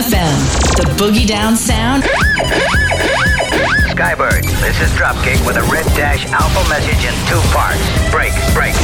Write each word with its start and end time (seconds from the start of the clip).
FM, 0.00 0.76
the 0.76 0.84
boogie 0.96 1.26
down 1.26 1.54
sound. 1.56 2.04
Skybird, 3.92 4.44
this 4.62 4.80
is 4.80 4.90
Dropkick 4.96 5.44
with 5.46 5.56
a 5.56 5.62
red 5.70 5.84
dash 5.94 6.24
alpha 6.26 6.66
message 6.70 7.04
in 7.04 7.12
two 7.28 7.40
parts. 7.52 7.80
Break, 8.10 8.32
break. 8.54 8.74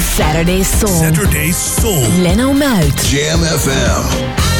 Saturday 0.00 0.62
Soul. 0.62 0.88
Saturday 0.88 1.50
Soul. 1.50 2.00
Leno 2.22 2.54
Muit. 2.54 2.96
Jam 3.04 3.40
FM. 3.40 4.55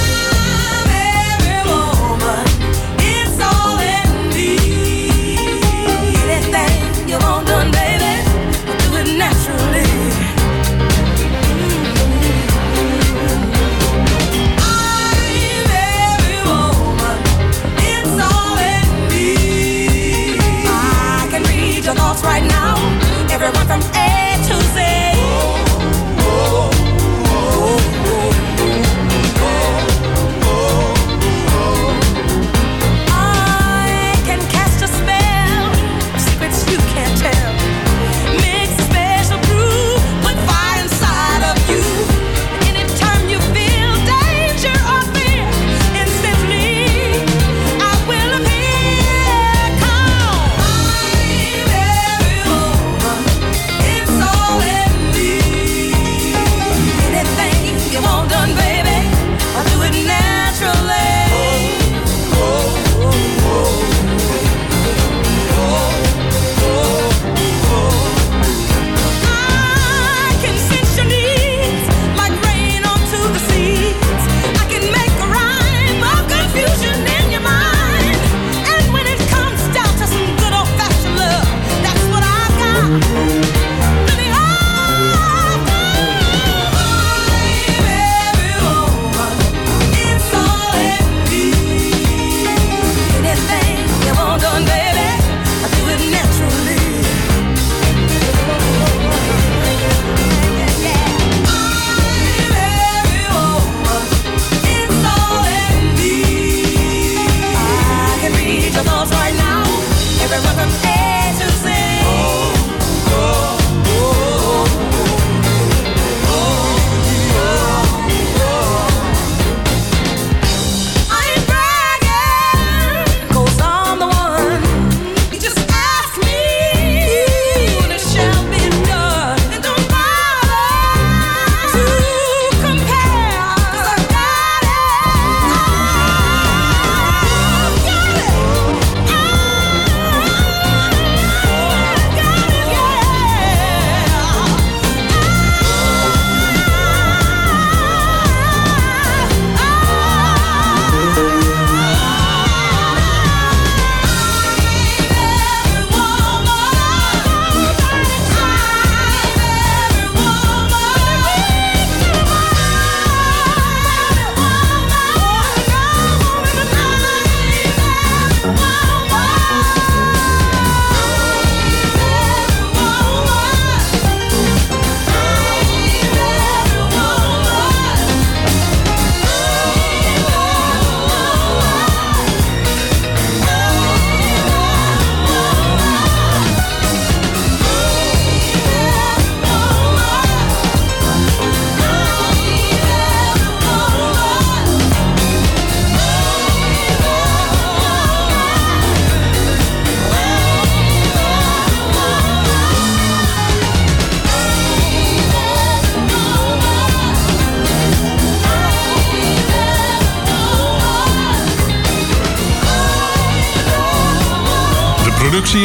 Everyone 23.47 23.81
from 23.81 23.86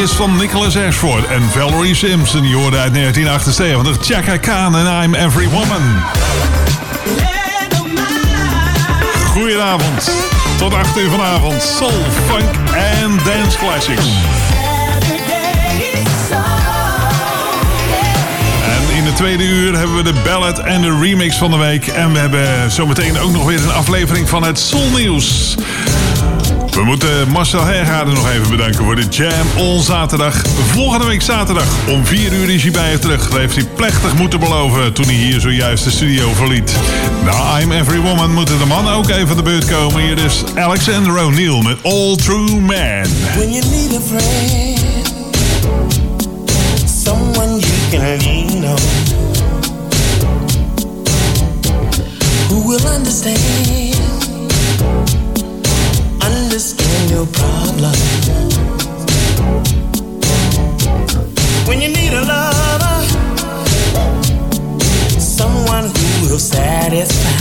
is 0.01 0.11
van 0.11 0.37
Nicholas 0.37 0.77
Ashford 0.77 1.27
en 1.27 1.41
Valerie 1.41 1.95
Simpson. 1.95 2.47
Je 2.47 2.55
hoorde 2.55 2.77
uit 2.77 2.93
1978 2.93 4.05
Chaka 4.05 4.37
Khan 4.37 4.77
en 4.77 5.03
I'm 5.03 5.13
Every 5.15 5.49
Woman. 5.49 5.81
Goedenavond. 9.25 10.11
Tot 10.57 10.73
8 10.73 10.97
uur 10.97 11.09
vanavond. 11.09 11.61
Soul, 11.61 12.05
funk 12.27 12.55
en 12.73 13.19
dance 13.25 13.57
classics. 13.57 14.05
En 18.65 18.95
in 18.95 19.03
de 19.03 19.13
tweede 19.13 19.43
uur 19.43 19.77
hebben 19.77 19.95
we 19.95 20.03
de 20.03 20.19
ballad 20.23 20.59
en 20.59 20.81
de 20.81 20.99
remix 21.01 21.37
van 21.37 21.51
de 21.51 21.57
week. 21.57 21.87
En 21.87 22.11
we 22.13 22.19
hebben 22.19 22.71
zometeen 22.71 23.19
ook 23.19 23.31
nog 23.31 23.45
weer 23.45 23.63
een 23.63 23.71
aflevering 23.71 24.29
van 24.29 24.43
het 24.43 24.59
Soul 24.59 24.89
Nieuws. 24.89 25.55
We 26.71 26.83
moeten 26.83 27.29
Marcel 27.29 27.65
Hergaarden 27.65 28.13
nog 28.13 28.29
even 28.29 28.49
bedanken 28.49 28.83
voor 28.83 28.95
de 28.95 29.05
Jam 29.09 29.47
on 29.57 29.81
zaterdag. 29.81 30.41
Volgende 30.71 31.05
week 31.05 31.21
zaterdag 31.21 31.67
om 31.87 32.05
4 32.05 32.33
uur 32.33 32.49
is 32.49 32.61
hij 32.61 32.71
bij 32.71 32.91
je 32.91 32.99
terug. 32.99 33.29
Dat 33.29 33.39
heeft 33.39 33.55
hij 33.55 33.65
plechtig 33.75 34.15
moeten 34.15 34.39
beloven 34.39 34.93
toen 34.93 35.05
hij 35.05 35.13
hier 35.13 35.39
zojuist 35.39 35.83
de 35.83 35.91
studio 35.91 36.33
verliet. 36.33 36.75
Nou, 37.23 37.61
I'm 37.61 37.71
Every 37.71 37.99
Woman 37.99 38.33
moeten 38.33 38.57
de 38.57 38.65
mannen 38.65 38.93
ook 38.93 39.09
even 39.09 39.35
de 39.35 39.41
beurt 39.41 39.65
komen. 39.65 40.01
Hier 40.01 40.17
is 40.17 40.43
Alexander 40.55 41.23
O'Neill 41.23 41.63
met 41.63 41.77
All 41.83 42.15
True 42.15 42.59
Man. 42.59 43.05
When 43.35 43.51
you 43.51 43.65
need 43.65 43.97
a 43.97 44.01
friend, 44.07 44.79
someone 47.03 47.59
you 47.59 47.71
can 47.89 48.17
lean 48.17 48.65
on. 48.65 48.79
Who 52.47 52.67
will 52.67 52.85
understand 52.95 53.39
your 57.11 57.25
problem. 57.27 57.95
When 61.67 61.81
you 61.81 61.89
need 61.89 62.13
a 62.13 62.23
lover, 62.33 62.97
someone 65.19 65.85
who 65.95 66.29
will 66.29 66.39
satisfy. 66.39 67.31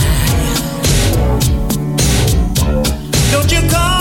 Don't 3.31 3.51
you 3.51 3.69
call? 3.69 4.00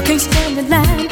I 0.00 0.02
can't 0.02 0.18
stand 0.18 0.56
the 0.56 0.62
line. 0.62 1.09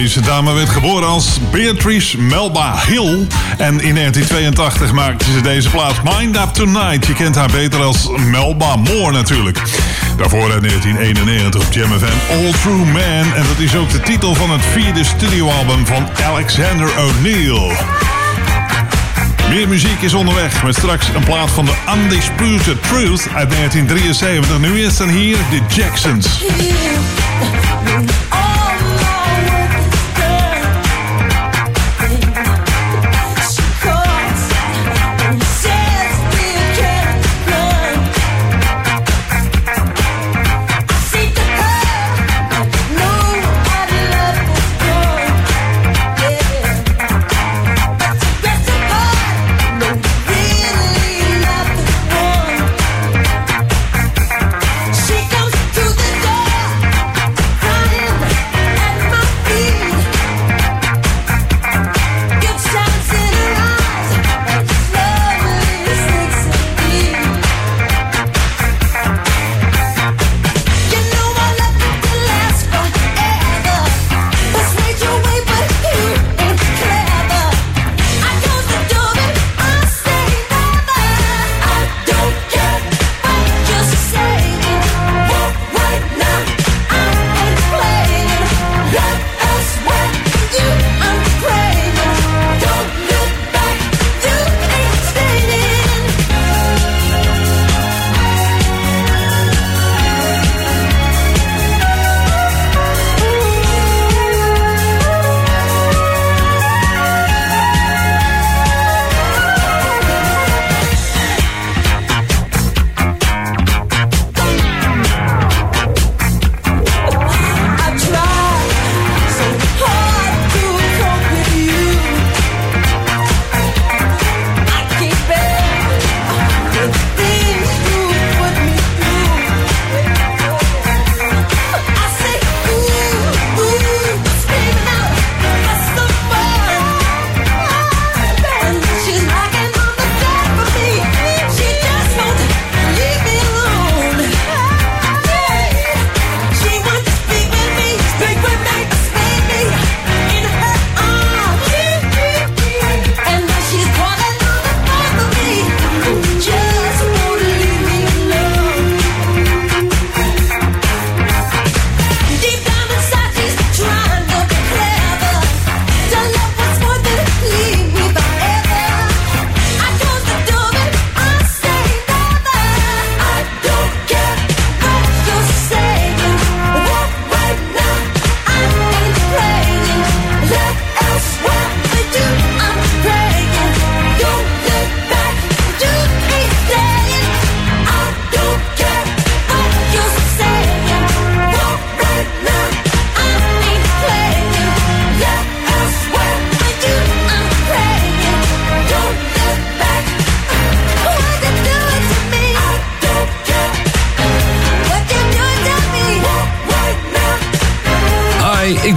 Deze 0.00 0.20
dame 0.20 0.52
werd 0.52 0.68
geboren 0.68 1.08
als 1.08 1.38
Beatrice 1.50 2.20
Melba 2.20 2.74
Hill. 2.86 3.26
En 3.58 3.80
in 3.80 3.94
1982 3.94 4.92
maakte 4.92 5.24
ze 5.32 5.40
deze 5.40 5.70
plaats 5.70 5.98
Mind 6.02 6.36
Up 6.36 6.48
Tonight. 6.52 7.06
Je 7.06 7.12
kent 7.12 7.34
haar 7.34 7.50
beter 7.50 7.82
als 7.82 8.08
Melba 8.16 8.76
Moore 8.76 9.12
natuurlijk. 9.12 9.58
Daarvoor 10.16 10.52
in 10.52 10.60
1991 10.60 11.66
op 11.66 11.72
Jam 11.72 11.90
FM 11.90 12.32
All 12.32 12.52
True 12.62 12.84
Man. 12.84 13.34
En 13.34 13.44
dat 13.48 13.58
is 13.58 13.74
ook 13.76 13.90
de 13.90 14.00
titel 14.00 14.34
van 14.34 14.50
het 14.50 14.64
vierde 14.72 15.04
studioalbum 15.04 15.86
van 15.86 16.08
Alexander 16.24 16.88
O'Neill. 16.98 17.76
Meer 19.48 19.68
muziek 19.68 20.00
is 20.00 20.14
onderweg 20.14 20.62
met 20.62 20.74
straks 20.74 21.08
een 21.14 21.24
plaat 21.24 21.50
van 21.50 21.64
de 21.64 21.74
Undisputed 21.94 22.82
Truth 22.82 23.28
uit 23.34 23.50
1973. 23.50 24.58
Nu 24.58 24.80
is 24.80 24.96
dan 24.96 25.08
hier 25.08 25.36
de 25.50 25.60
Jacksons. 25.74 26.44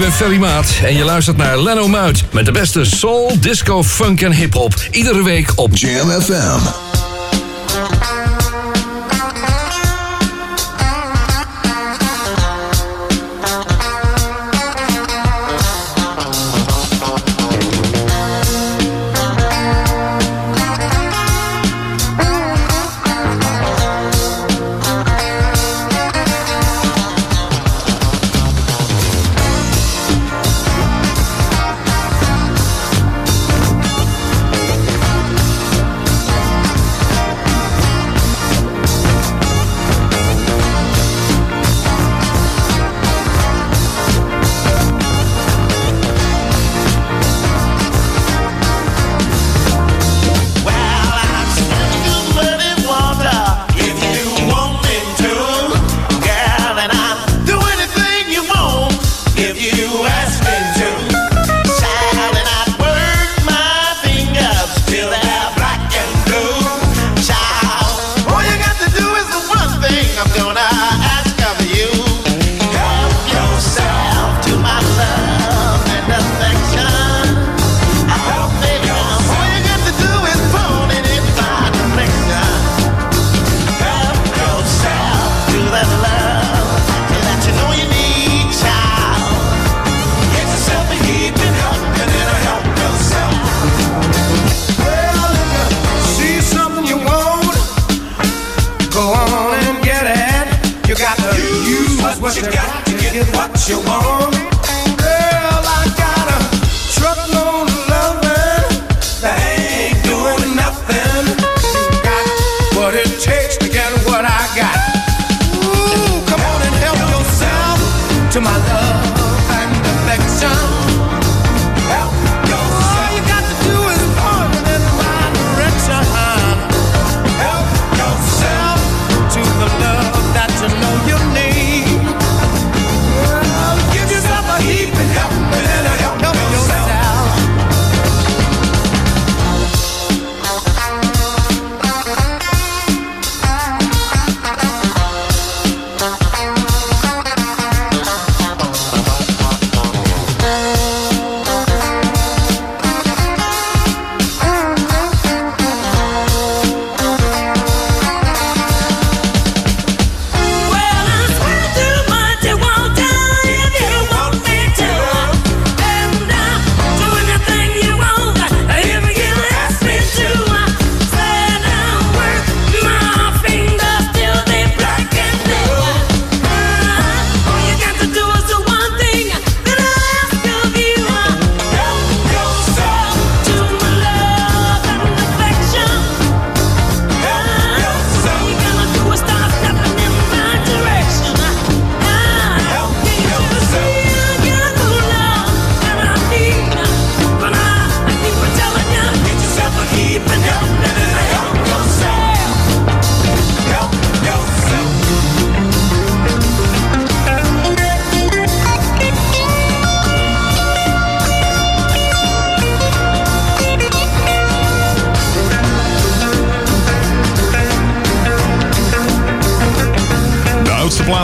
Ferry 0.02 0.38
Maat 0.38 0.80
en 0.84 0.96
je 0.96 1.04
luistert 1.04 1.38
naar 1.38 1.60
Leno 1.60 1.88
Muit 1.88 2.24
met 2.32 2.46
de 2.46 2.52
beste 2.52 2.86
soul, 2.86 3.38
disco, 3.40 3.84
funk 3.84 4.22
en 4.22 4.32
hip-hop. 4.32 4.74
Iedere 4.92 5.24
week 5.24 5.52
op 5.56 5.78
Jam. 5.78 6.93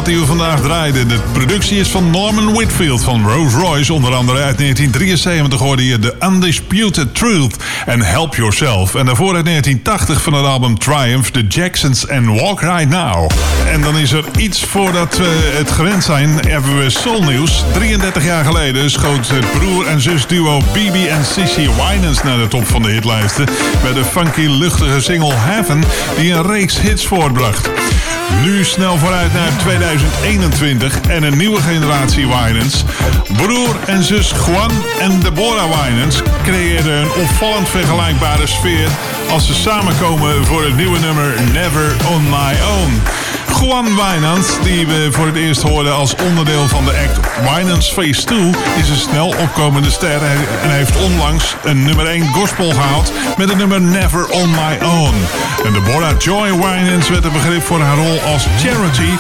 Die 0.06 0.20
we 0.20 0.26
vandaag 0.26 0.62
draaiden. 0.62 1.08
De 1.08 1.20
productie 1.32 1.80
is 1.80 1.88
van 1.88 2.10
Norman 2.12 2.54
Whitfield 2.54 3.04
van 3.04 3.30
Rolls 3.30 3.54
Royce. 3.54 3.94
Onder 3.94 4.14
andere 4.14 4.38
uit 4.44 4.58
1973 4.58 5.60
hoorde 5.60 5.86
je 5.86 6.00
The 6.00 6.16
Undisputed 6.22 7.16
Truth 7.16 7.56
en 7.86 8.02
Help 8.02 8.36
Yourself. 8.36 8.96
En 8.96 9.06
daarvoor 9.06 9.36
uit 9.36 9.46
1980 9.46 10.22
van 10.22 10.34
het 10.34 10.46
album 10.46 10.78
Triumph, 10.78 11.30
The 11.30 11.48
Jacksons 11.48 12.06
en 12.06 12.36
Walk 12.36 12.62
Right 12.62 12.90
Now. 12.90 13.30
En 13.72 13.82
dan 13.82 13.98
is 13.98 14.12
er 14.12 14.26
iets 14.38 14.64
voordat 14.64 15.18
we 15.18 15.54
het 15.58 15.72
gewend 15.72 16.04
zijn, 16.04 16.30
hebben 16.48 16.78
we 16.78 16.90
Soul 16.90 17.24
News. 17.24 17.64
33 17.74 18.26
jaar 18.26 18.46
geleden 18.46 18.92
schoot 18.92 19.30
het 19.30 19.52
broer- 19.52 19.88
en 19.88 20.02
zusduo 20.02 20.60
BB 20.60 21.08
en 21.10 21.26
Sissy 21.26 21.68
Winans 21.68 22.24
naar 22.24 22.38
de 22.38 22.48
top 22.48 22.68
van 22.68 22.82
de 22.82 22.92
hitlijsten. 22.92 23.46
Met 23.84 23.94
de 23.94 24.06
funky 24.06 24.48
luchtige 24.48 25.02
single 25.02 25.34
Heaven 25.34 25.84
die 26.18 26.34
een 26.34 26.48
reeks 26.48 26.82
hits 26.82 27.08
voortbracht. 27.08 27.70
Nu 28.44 28.64
snel 28.64 28.98
vooruit 28.98 29.34
naar 29.34 29.52
2021 29.58 31.02
en 31.02 31.24
een 31.24 31.38
nieuwe 31.38 31.62
generatie 31.62 32.28
Winans. 32.28 32.84
Broer 33.38 33.76
en 33.86 34.04
zus 34.04 34.34
Juan 34.46 34.72
en 35.00 35.20
Deborah 35.20 35.86
Winans 35.86 36.22
creëren 36.44 37.02
een 37.02 37.12
opvallend 37.12 37.70
vergelijkbare 37.70 38.48
sfeer 38.48 38.88
als 39.30 39.48
ze 39.48 39.54
samenkomen 39.54 40.46
voor 40.46 40.64
het 40.64 40.76
nieuwe 40.76 41.00
nummer 41.00 41.34
Never 41.54 41.96
On 42.12 42.24
My 42.24 42.56
Own. 42.80 43.02
Juan 43.58 43.86
Winans, 43.86 44.48
die 44.64 44.88
we 44.88 45.08
voor 45.12 45.26
het 45.26 45.36
eerst 45.36 45.62
hoorden 45.62 45.96
als 45.96 46.16
onderdeel 46.16 46.68
van 46.68 46.86
de 46.86 46.92
act 46.92 47.20
Winans 47.56 47.92
Face 47.92 48.24
2, 48.24 48.40
is 48.80 48.90
een 48.90 48.96
snel 48.96 49.28
opkomende 49.28 49.92
ster 49.92 50.22
en 50.64 50.70
heeft 50.70 51.04
onlangs 51.04 51.56
een 51.64 51.84
nummer 51.84 52.06
1 52.06 52.28
gospel 52.28 52.72
gehaald 52.72 53.12
met 53.38 53.50
het 53.50 53.58
nummer 53.58 53.82
Never 53.82 54.30
On 54.30 54.50
My 54.50 54.86
Own. 54.86 55.16
En 55.66 55.74
Deborah 55.74 56.20
Joy 56.20 56.52
Winans 56.52 57.10
werd 57.10 57.26
een 57.26 57.32
begrip 57.32 57.64
voor 57.64 57.80
haar 57.80 57.96
rol 57.96 58.22
als 58.22 58.48
Charity 58.58 59.12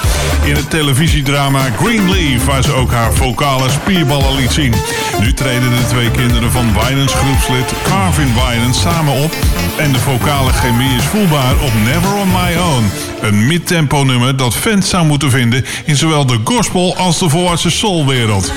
in 0.43 0.55
het 0.55 0.69
televisiedrama 0.69 1.59
Greenleaf, 1.81 2.45
waar 2.45 2.63
ze 2.63 2.73
ook 2.73 2.91
haar 2.91 3.13
vocale 3.13 3.69
spierballen 3.69 4.35
liet 4.35 4.51
zien. 4.51 4.73
Nu 5.19 5.33
treden 5.33 5.69
de 5.69 5.87
twee 5.87 6.11
kinderen 6.11 6.51
van 6.51 6.73
Winans 6.73 7.13
groepslid 7.13 7.73
Carvin 7.83 8.33
Winans 8.33 8.81
samen 8.81 9.13
op 9.13 9.31
en 9.77 9.91
de 9.91 9.99
vocale 9.99 10.51
chemie 10.51 10.95
is 10.95 11.03
voelbaar 11.03 11.53
op 11.53 11.71
Never 11.85 12.13
On 12.13 12.27
My 12.27 12.55
Own. 12.57 12.91
Een 13.21 13.47
mid-tempo 13.47 14.03
nummer 14.03 14.18
dat 14.35 14.55
fans 14.55 14.89
zou 14.89 15.05
moeten 15.05 15.31
vinden 15.31 15.65
in 15.85 15.95
zowel 15.95 16.25
de 16.25 16.39
gospel 16.43 16.95
als 16.97 17.19
de 17.19 17.29
volwassen 17.29 17.71
soulwereld. 17.71 18.51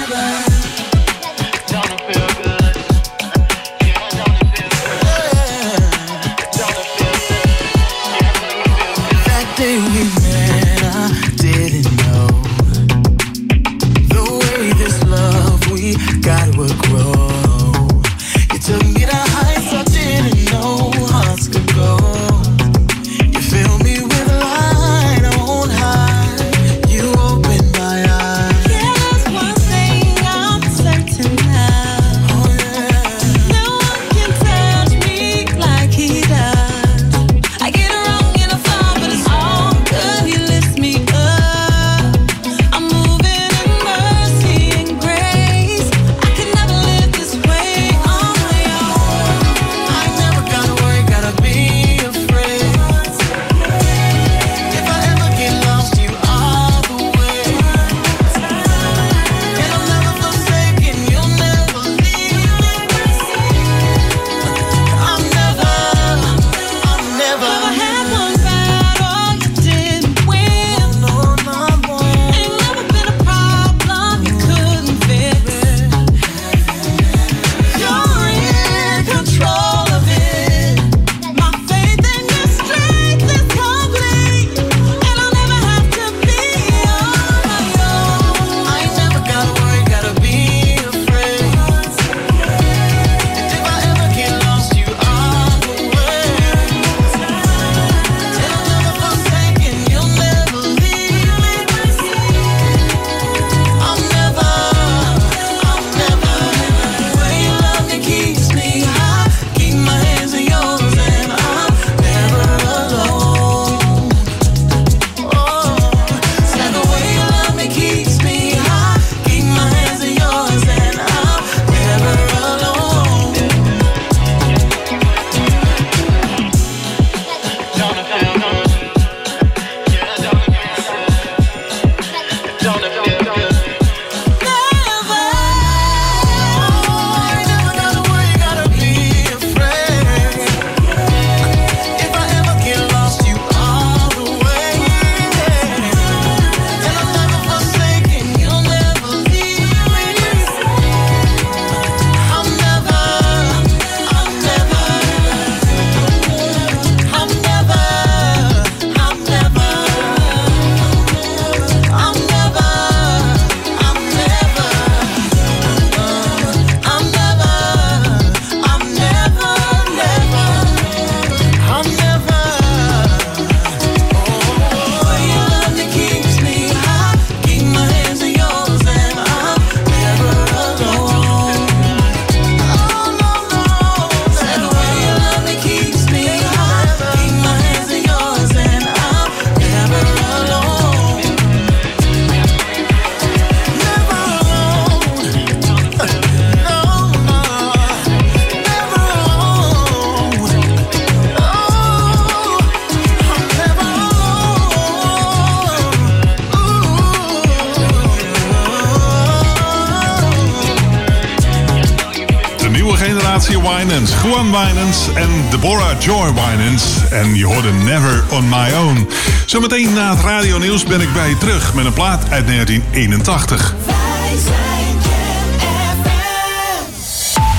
Winans. 214.53 215.09
En 215.15 215.29
Deborah 215.51 216.01
Joy 216.01 216.33
Winans. 216.33 216.97
En 217.11 217.35
je 217.35 217.45
hoorde 217.45 217.73
Never 217.73 218.25
On 218.31 218.49
My 218.49 218.73
Own. 218.73 219.09
Zometeen 219.47 219.93
na 219.93 220.11
het 220.11 220.25
radionieuws 220.25 220.85
ben 220.85 221.01
ik 221.01 221.13
bij 221.13 221.29
je 221.29 221.39
terug 221.39 221.75
met 221.75 221.85
een 221.85 221.93
plaat 221.93 222.23
uit 222.31 222.47
1981. 222.47 223.75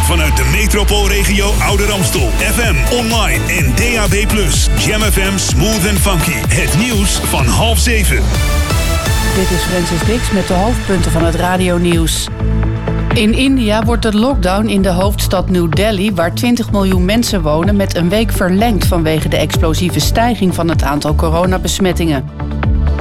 Vanuit 0.05 0.37
de 0.37 0.45
metropoolregio 0.51 1.53
Ouder 1.61 1.91
Amstel. 1.91 2.29
FM, 2.37 2.95
online 2.95 3.43
en 3.47 3.73
DAB+. 3.75 4.13
Jam 4.77 5.01
FM 5.01 5.37
Smooth 5.37 5.87
and 5.87 5.99
Funky. 5.99 6.55
Het 6.55 6.77
nieuws 6.77 7.19
van 7.23 7.45
half 7.45 7.79
zeven. 7.79 8.23
Dit 9.35 9.51
is 9.51 9.63
Francis 9.63 10.05
Dix 10.05 10.31
met 10.31 10.47
de 10.47 10.53
hoofdpunten 10.53 11.11
van 11.11 11.25
het 11.25 11.35
radionieuws. 11.35 12.27
In 13.13 13.33
India 13.33 13.83
wordt 13.83 14.01
de 14.01 14.17
lockdown 14.17 14.67
in 14.67 14.81
de 14.81 14.89
hoofdstad 14.89 15.49
New 15.49 15.71
Delhi, 15.71 16.13
waar 16.13 16.33
20 16.33 16.71
miljoen 16.71 17.05
mensen 17.05 17.41
wonen, 17.41 17.75
met 17.75 17.95
een 17.95 18.09
week 18.09 18.31
verlengd 18.31 18.85
vanwege 18.87 19.29
de 19.29 19.37
explosieve 19.37 19.99
stijging 19.99 20.55
van 20.55 20.69
het 20.69 20.83
aantal 20.83 21.15
coronabesmettingen. 21.15 22.29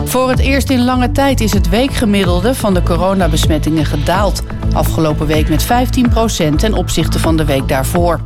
Voor 0.05 0.29
het 0.29 0.39
eerst 0.39 0.71
in 0.71 0.85
lange 0.85 1.13
tijd 1.13 1.41
is 1.41 1.53
het 1.53 1.69
weekgemiddelde 1.69 2.55
van 2.55 2.75
de 2.75 2.83
coronabesmettingen 2.83 3.85
gedaald. 3.85 4.43
Afgelopen 4.73 5.27
week 5.27 5.49
met 5.49 5.65
15% 5.65 6.57
ten 6.57 6.75
opzichte 6.75 7.19
van 7.19 7.37
de 7.37 7.45
week 7.45 7.69
daarvoor. 7.69 8.21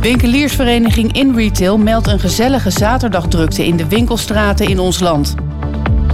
Winkeliersvereniging 0.00 1.12
InRetail 1.12 1.78
meldt 1.78 2.06
een 2.06 2.20
gezellige 2.20 2.70
zaterdagdrukte 2.70 3.66
in 3.66 3.76
de 3.76 3.88
winkelstraten 3.88 4.68
in 4.68 4.78
ons 4.78 5.00
land. 5.00 5.34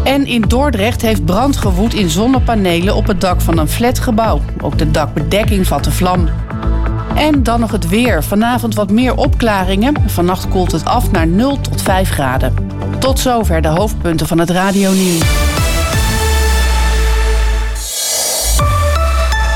En 0.09 0.27
in 0.27 0.41
Dordrecht 0.41 1.03
heeft 1.03 1.25
brand 1.25 1.57
gewoed 1.57 1.95
in 1.95 2.09
zonnepanelen 2.09 2.95
op 2.95 3.07
het 3.07 3.21
dak 3.21 3.41
van 3.41 3.59
een 3.59 3.69
flatgebouw. 3.69 4.41
Ook 4.61 4.79
de 4.79 4.91
dakbedekking 4.91 5.67
vatte 5.67 5.91
vlam. 5.91 6.29
En 7.15 7.43
dan 7.43 7.61
nog 7.61 7.71
het 7.71 7.89
weer. 7.89 8.25
Vanavond 8.25 8.75
wat 8.75 8.91
meer 8.91 9.15
opklaringen. 9.15 9.95
Vannacht 10.07 10.49
koelt 10.49 10.73
het 10.73 10.85
af 10.85 11.11
naar 11.11 11.27
0 11.27 11.61
tot 11.61 11.83
5 11.83 12.11
graden. 12.11 12.55
Tot 12.99 13.19
zover 13.19 13.63
de 13.63 13.69
hoofdpunten 13.69 14.27
van 14.27 14.39
het 14.39 14.51
radionieuws. 14.51 15.23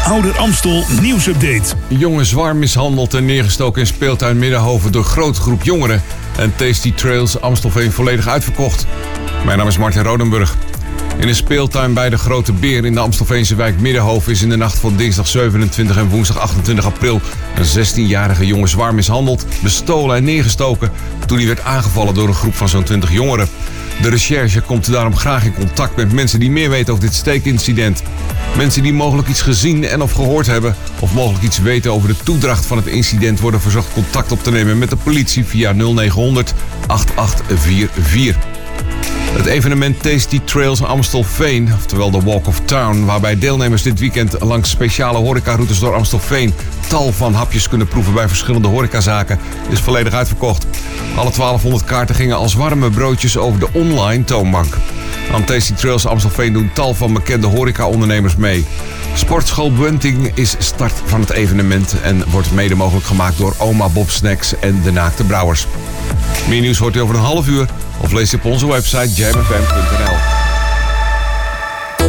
Ouder 0.07 0.39
Amstel 0.39 0.85
nieuwsupdate. 1.01 1.75
Jongen 1.89 2.27
zwaar 2.27 2.57
mishandeld 2.57 3.15
en 3.15 3.25
neergestoken 3.25 3.81
in 3.81 3.87
speeltuin 3.87 4.39
Middenhoven 4.39 4.93
door 4.93 5.05
grote 5.05 5.41
groep 5.41 5.63
jongeren. 5.63 6.03
En 6.39 6.57
Tasty 6.57 6.93
Trails 6.95 7.41
Amstelveen 7.41 7.93
volledig 7.93 8.29
uitverkocht. 8.29 8.87
Mijn 9.45 9.59
naam 9.59 9.67
is 9.67 9.79
Martin 9.79 10.03
Rodenburg. 10.03 10.57
In 11.19 11.29
een 11.29 11.35
speeltuin 11.35 11.95
bij 11.95 12.11
de 12.11 12.19
Grote 12.19 12.53
Beer 12.53 12.85
in 12.85 12.95
de 12.95 13.01
Amstelveense 13.01 13.55
wijk 13.55 13.81
Middenhoven 13.81 14.33
is 14.33 14.43
in 14.43 14.49
de 14.49 14.57
nacht 14.57 14.79
van 14.79 14.97
dinsdag 14.97 15.29
27 15.29 15.97
en 15.97 16.09
woensdag 16.09 16.39
28 16.39 16.85
april 16.85 17.21
een 17.57 17.87
16-jarige 17.87 18.47
jongen 18.47 18.69
zwaar 18.69 18.95
mishandeld, 18.95 19.47
bestolen 19.63 20.17
en 20.17 20.25
neergestoken 20.25 20.91
toen 21.27 21.39
hij 21.39 21.47
werd 21.47 21.61
aangevallen 21.61 22.15
door 22.15 22.29
een 22.29 22.35
groep 22.35 22.55
van 22.55 22.69
zo'n 22.69 22.83
20 22.83 23.13
jongeren. 23.13 23.49
De 24.03 24.09
recherche 24.09 24.61
komt 24.61 24.93
daarom 24.93 25.17
graag 25.17 25.45
in 25.45 25.55
contact 25.55 25.97
met 25.97 26.13
mensen 26.13 26.41
die 26.41 26.51
meer 26.51 26.71
weten 26.71 26.93
over 26.93 27.05
dit 27.05 27.15
steekincident. 27.15 28.03
Mensen 28.57 28.83
die 28.83 28.93
mogelijk 28.93 29.29
iets 29.29 29.43
gezien 29.43 29.85
en 29.85 30.03
of 30.03 30.13
gehoord 30.13 30.47
hebben 30.47 30.77
of 30.99 31.15
mogelijk 31.15 31.45
iets 31.45 31.59
weten 31.59 31.93
over 31.93 32.09
de 32.09 32.17
toedracht 32.25 32.67
van 32.67 32.77
het 32.77 32.87
incident 32.87 33.41
worden 33.41 33.61
verzocht 33.61 33.93
contact 33.93 34.33
op 34.33 34.43
te 34.43 34.51
nemen 34.51 34.79
met 34.79 34.91
de 34.91 34.97
politie 34.97 35.45
via 35.45 35.73
0900 35.73 36.55
8844. 36.87 38.62
Het 39.33 39.47
evenement 39.47 40.03
Tasty 40.03 40.41
Trails 40.45 40.83
Amstelveen, 40.83 41.73
oftewel 41.75 42.11
de 42.11 42.21
Walk 42.21 42.47
of 42.47 42.61
Town, 42.61 43.05
waarbij 43.05 43.39
deelnemers 43.39 43.83
dit 43.83 44.01
weekend 44.01 44.41
langs 44.41 44.71
speciale 44.71 45.19
horecaroutes 45.19 45.79
door 45.79 45.95
Amstelveen 45.95 46.55
tal 46.89 47.13
van 47.13 47.35
hapjes 47.35 47.69
kunnen 47.69 47.89
proeven 47.89 48.15
bij 48.15 48.29
verschillende 48.29 48.69
horecazaken, 48.69 49.39
is 49.71 49.81
volledig 49.81 50.13
uitverkocht. 50.13 50.67
Alle 51.17 51.31
1200 51.31 51.85
kaarten 51.85 52.15
gingen 52.15 52.37
als 52.37 52.55
warme 52.55 52.91
broodjes 52.91 53.37
over 53.37 53.61
de 53.61 53.69
online 53.73 54.25
toonbank. 54.25 54.77
Aan 55.33 55.45
Tasty 55.45 55.73
Trails 55.73 56.07
Amstelveen 56.07 56.53
doen 56.53 56.71
tal 56.73 56.95
van 56.95 57.13
bekende 57.13 57.47
horecaondernemers 57.47 58.37
mee. 58.37 58.65
Sportschool 59.15 59.73
Bunting 59.73 60.31
is 60.35 60.57
start 60.59 61.03
van 61.05 61.21
het 61.21 61.31
evenement 61.31 61.95
en 62.03 62.25
wordt 62.31 62.53
mede 62.53 62.75
mogelijk 62.75 63.07
gemaakt 63.07 63.39
door 63.39 63.55
Oma 63.59 63.89
Bob 63.89 64.11
Snacks 64.11 64.59
en 64.59 64.83
de 64.83 64.93
Naakte 64.93 65.25
Brouwers. 65.25 65.67
Meer 66.49 66.61
nieuws 66.61 66.79
hoort 66.79 66.97
u 66.97 67.01
over 67.01 67.15
een 67.15 67.21
half 67.21 67.49
uur 67.49 67.67
of 68.03 68.13
lees 68.13 68.35
op 68.35 68.45
onze 68.45 68.67
website 68.67 69.13
jamfm.nl. 69.15 70.17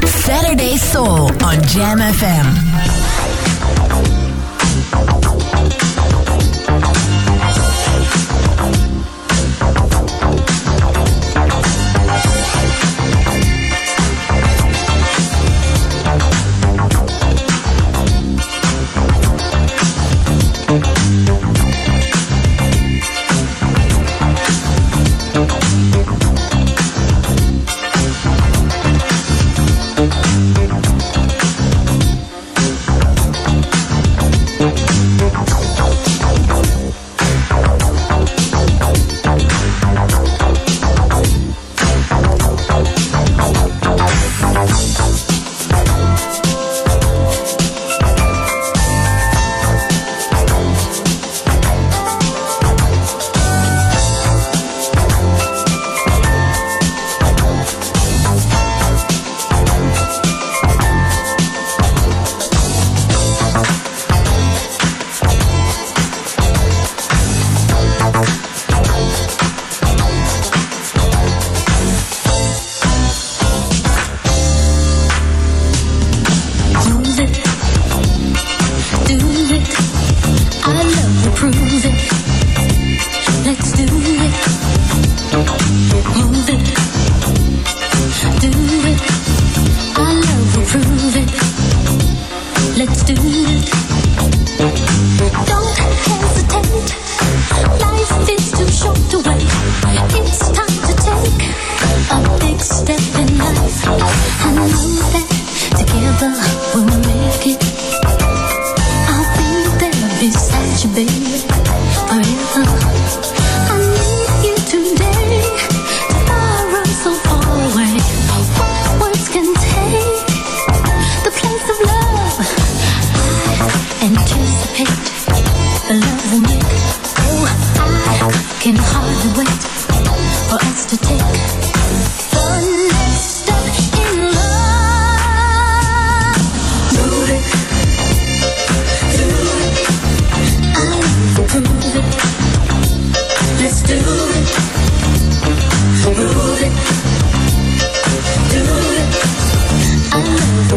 Saturday 0.08 0.77
Soul 0.91 1.29
on 1.29 1.60
Jam 1.73 1.99
FM. 1.99 3.32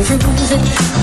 je 0.08 0.12
vous 0.14 0.52
ai 0.52 0.95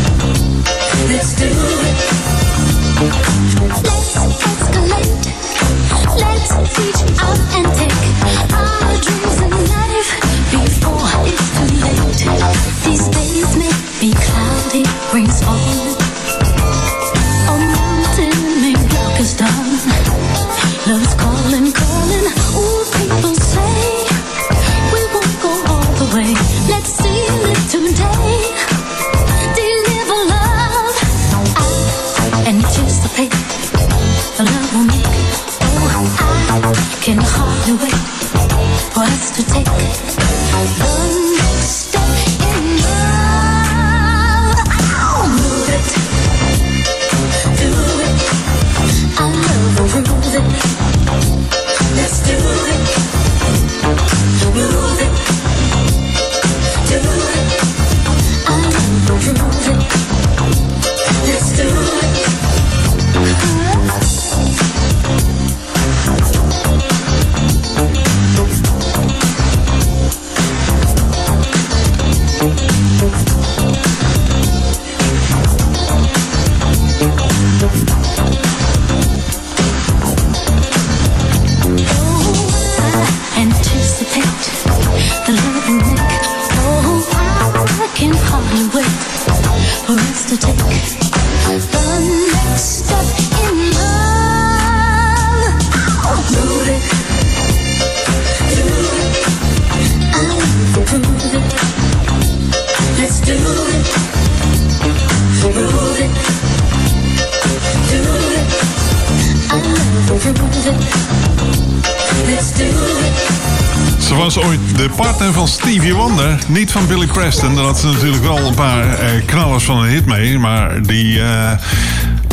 niet 116.48 116.72
van 116.72 116.88
Billy 116.88 117.08
Preston. 117.08 117.56
Daar 117.56 117.64
had 117.66 117.80
ze 117.80 117.88
natuurlijk 117.88 118.24
wel 118.24 118.38
een 118.38 118.54
paar 118.54 119.00
eh, 119.00 119.26
knallers 119.26 119.64
van 119.64 119.78
een 119.78 119.90
hit 119.90 120.06
mee, 120.06 120.40
maar 120.40 120.82
die... 120.82 121.20
eh, 121.22 121.52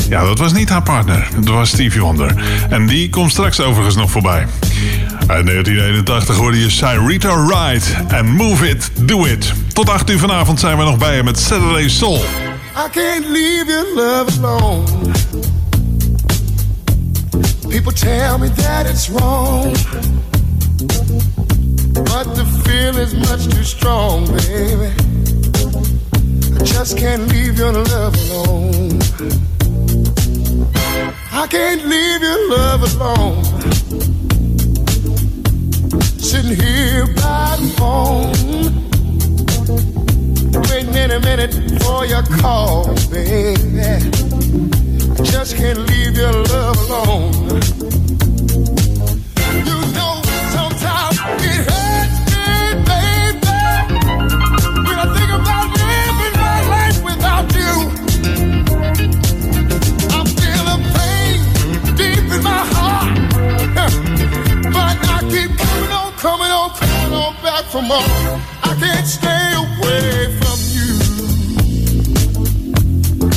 ja, 0.08 0.24
dat 0.24 0.38
was 0.38 0.52
niet 0.52 0.68
haar 0.68 0.82
partner. 0.82 1.28
Dat 1.40 1.54
was 1.54 1.68
Stevie 1.68 2.00
Wonder. 2.00 2.34
En 2.68 2.86
die 2.86 3.10
komt 3.10 3.30
straks 3.30 3.60
overigens 3.60 3.96
nog 3.96 4.10
voorbij. 4.10 4.46
Uit 5.26 5.46
1981 5.46 6.36
hoorde 6.36 6.60
je 6.60 6.70
Cyrita 6.70 7.44
Wright 7.46 7.94
en 8.08 8.26
Move 8.26 8.68
It, 8.68 8.90
Do 9.00 9.24
It. 9.24 9.52
Tot 9.72 9.88
8 9.88 10.10
uur 10.10 10.18
vanavond 10.18 10.60
zijn 10.60 10.76
we 10.76 10.84
nog 10.84 10.98
bij 10.98 11.16
je 11.16 11.22
met 11.22 11.38
Saturday 11.38 11.88
Soul. 11.88 12.16
I 12.16 12.90
can't 12.90 13.26
leave 13.28 13.64
your 13.66 13.86
love 13.94 14.46
alone. 14.46 14.82
People 17.68 17.92
tell 17.92 18.38
me 18.38 18.52
that 18.52 18.86
it's 18.90 19.08
wrong. 19.08 19.76
Feeling's 23.10 23.28
much 23.28 23.48
too 23.48 23.64
strong, 23.64 24.26
baby. 24.26 24.92
I 26.54 26.64
just 26.64 26.96
can't 26.98 27.28
leave 27.28 27.58
your 27.58 27.72
love 27.72 28.14
alone. 28.30 28.98
I 31.32 31.46
can't 31.48 31.84
leave 31.86 32.22
your 32.22 32.48
love 32.50 32.82
alone. 32.94 33.44
Sitting 36.18 36.56
here 36.56 37.06
by 37.16 37.56
the 37.58 37.68
phone. 37.78 38.32
Waiting 40.70 40.94
in 40.94 41.10
a 41.10 41.20
minute 41.20 41.54
for 41.82 42.06
your 42.06 42.22
call, 42.40 42.94
baby. 43.10 43.80
I 45.18 45.22
just 45.22 45.56
can't 45.56 45.78
leave 45.78 46.16
your 46.16 46.32
love 46.32 46.90
alone. 46.90 47.79
On 67.80 67.88
more. 67.88 68.40
I 68.62 68.74
can't 68.78 69.06
stay 69.06 69.52
away 69.64 70.38
from 70.40 70.58
you. 70.76 70.90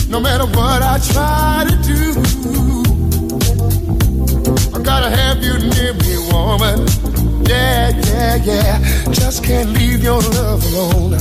No 0.10 0.20
matter 0.20 0.46
what 0.46 0.82
I 0.82 1.00
try 1.12 1.66
to 1.70 1.76
do. 1.92 2.02
I 4.76 4.82
gotta 4.82 5.10
have 5.10 5.44
you 5.44 5.58
near 5.74 5.94
me, 5.94 6.18
woman. 6.32 6.88
Yeah, 7.48 7.90
yeah, 8.08 8.36
yeah. 8.36 8.80
Just 9.12 9.44
can't 9.44 9.70
leave 9.70 10.04
your 10.04 10.22
love 10.22 10.64
alone. 10.74 11.14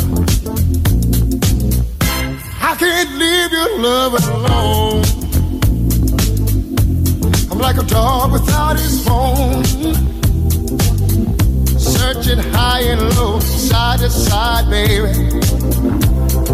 I 2.61 2.75
can't 2.77 3.13
leave 3.23 3.53
your 3.53 3.79
love 3.79 4.15
alone. 4.29 5.05
I'm 7.51 7.59
like 7.59 7.77
a 7.77 7.85
dog 7.85 8.33
without 8.33 8.79
his 8.79 9.05
bone. 9.05 10.22
Searching 12.12 12.40
high 12.53 12.81
and 12.81 13.01
low, 13.16 13.40
side 13.40 14.00
to 14.00 14.10
side, 14.10 14.69
baby. 14.69 15.15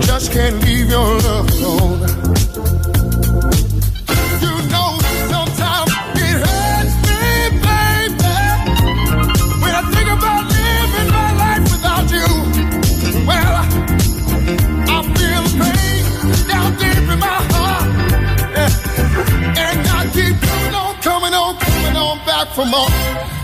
Just 0.06 0.30
can't 0.30 0.62
leave 0.62 0.88
your 0.88 1.18
love 1.18 1.50
alone. 1.58 1.98
You 4.38 4.54
know, 4.70 4.90
sometimes 5.26 5.90
it 6.14 6.36
hurts 6.46 6.94
me, 7.10 7.58
baby. 7.66 8.34
When 9.58 9.74
I 9.74 9.82
think 9.90 10.08
about 10.16 10.46
living 10.46 11.10
my 11.18 11.30
life 11.42 11.64
without 11.74 12.06
you, 12.16 12.28
well, 13.26 13.54
I 14.86 15.02
feel 15.18 15.44
pain 15.58 16.02
down 16.46 16.70
deep 16.78 17.08
in 17.14 17.18
my 17.18 17.38
heart. 17.50 17.88
And 19.58 19.80
I 19.88 20.06
keep 20.14 20.40
coming 20.40 20.74
on, 20.76 20.94
coming 21.02 21.34
on, 21.34 21.58
coming 21.58 21.96
on 21.96 22.18
back. 22.24 23.37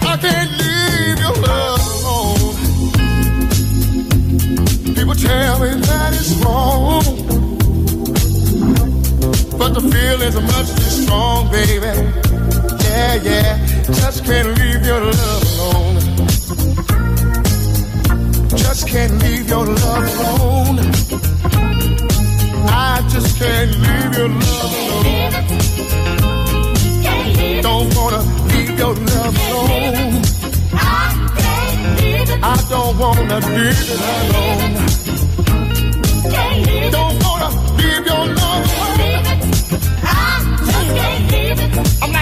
Tell 5.26 5.58
me 5.60 5.70
that 5.88 6.10
it's 6.14 6.32
wrong. 6.42 7.02
But 9.58 9.70
the 9.76 9.80
feelings 9.92 10.36
are 10.36 10.48
much 10.54 10.68
too 10.78 10.90
strong, 11.02 11.50
baby. 11.50 11.92
Yeah, 12.84 13.14
yeah. 13.28 13.50
Just 14.00 14.24
can't 14.24 14.48
leave 14.58 14.84
your 14.86 15.00
love 15.00 15.42
alone. 15.52 15.96
Just 18.56 18.88
can't 18.88 19.14
leave 19.22 19.48
your 19.48 19.66
love 19.66 20.06
alone. 20.20 20.78
I 22.66 23.02
just 23.08 23.38
can't 23.38 23.72
leave 23.84 24.12
your 24.18 24.28
love 24.28 24.72
alone. 24.84 25.32
Don't 27.62 27.88
wanna 27.96 28.22
leave 28.50 28.78
your 28.78 28.94
love 28.94 29.36
alone. 29.48 30.22
I 32.52 32.56
don't 32.68 32.98
wanna 32.98 33.38
leave 33.56 33.80
it 33.92 34.00
alone. 34.00 35.03
Don't 36.90 37.16
wanna 37.24 37.48
leave 37.78 38.06
your 38.06 38.26
love 38.40 38.66
alone. 38.78 39.40
I'm 40.02 40.44
like 40.66 41.02
a 41.32 41.76
dog. 41.76 42.13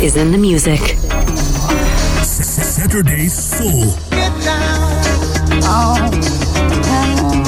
Is 0.00 0.16
in 0.16 0.32
the 0.32 0.38
music. 0.38 0.80
Saturday 2.22 3.28
Soul. 3.28 3.94
Oh, 5.62 7.39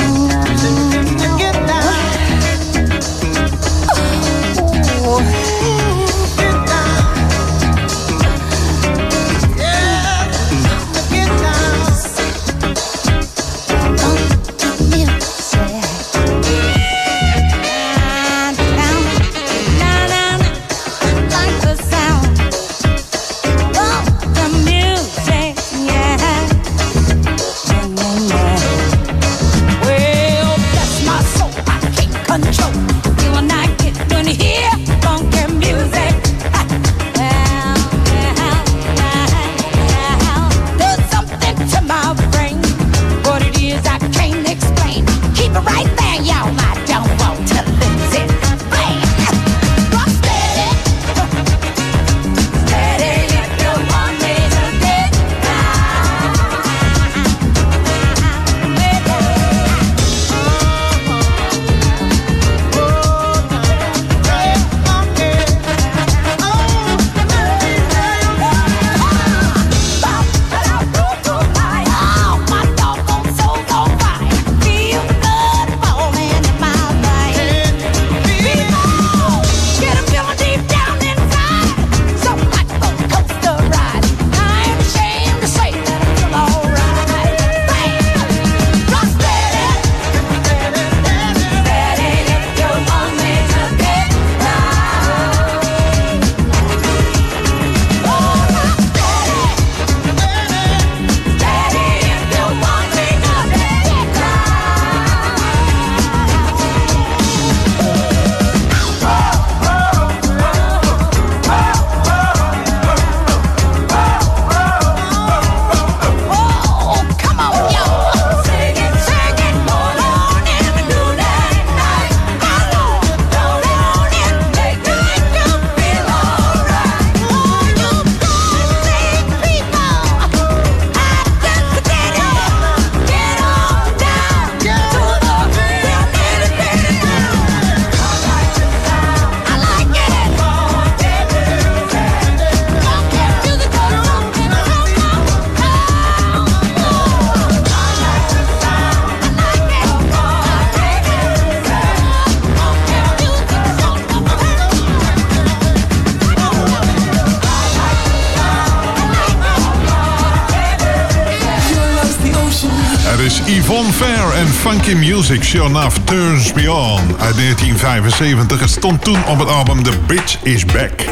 Sure 165.52 165.68
Enough 165.68 165.96
Turns 166.04 166.52
Me 166.52 166.72
On 166.72 167.00
uit 167.18 167.36
1975. 167.36 168.60
Het 168.60 168.70
stond 168.70 169.04
toen 169.04 169.24
op 169.26 169.38
het 169.38 169.48
album 169.48 169.82
The 169.82 169.92
Bitch 170.06 170.36
Is 170.42 170.64
Back. 170.64 171.04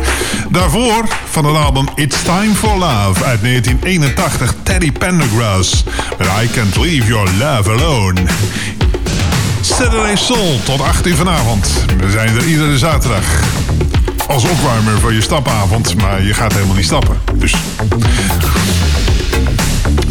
Daarvoor 0.51 1.09
van 1.31 1.45
het 1.45 1.57
album 1.57 1.89
It's 1.95 2.23
Time 2.23 2.55
for 2.55 2.79
Love 2.79 3.25
uit 3.25 3.43
1981 3.43 4.55
Teddy 4.63 4.93
Pendergrass 4.93 5.85
met 6.19 6.27
I 6.43 6.51
Can't 6.55 6.77
Leave 6.77 7.07
Your 7.07 7.31
Love 7.39 7.71
Alone. 7.71 8.21
Saturday 9.61 10.17
Soul 10.17 10.61
tot 10.65 10.81
8 10.81 11.07
uur 11.07 11.17
vanavond. 11.17 11.85
We 11.99 12.11
zijn 12.11 12.37
er 12.37 12.45
iedere 12.47 12.79
zaterdag. 12.79 13.25
Als 14.27 14.45
opwarmer 14.45 14.99
voor 15.01 15.13
je 15.13 15.21
stapavond, 15.21 15.95
maar 15.95 16.23
je 16.23 16.35
gaat 16.35 16.53
helemaal 16.53 16.77
niet 16.77 16.85
stappen. 16.85 17.20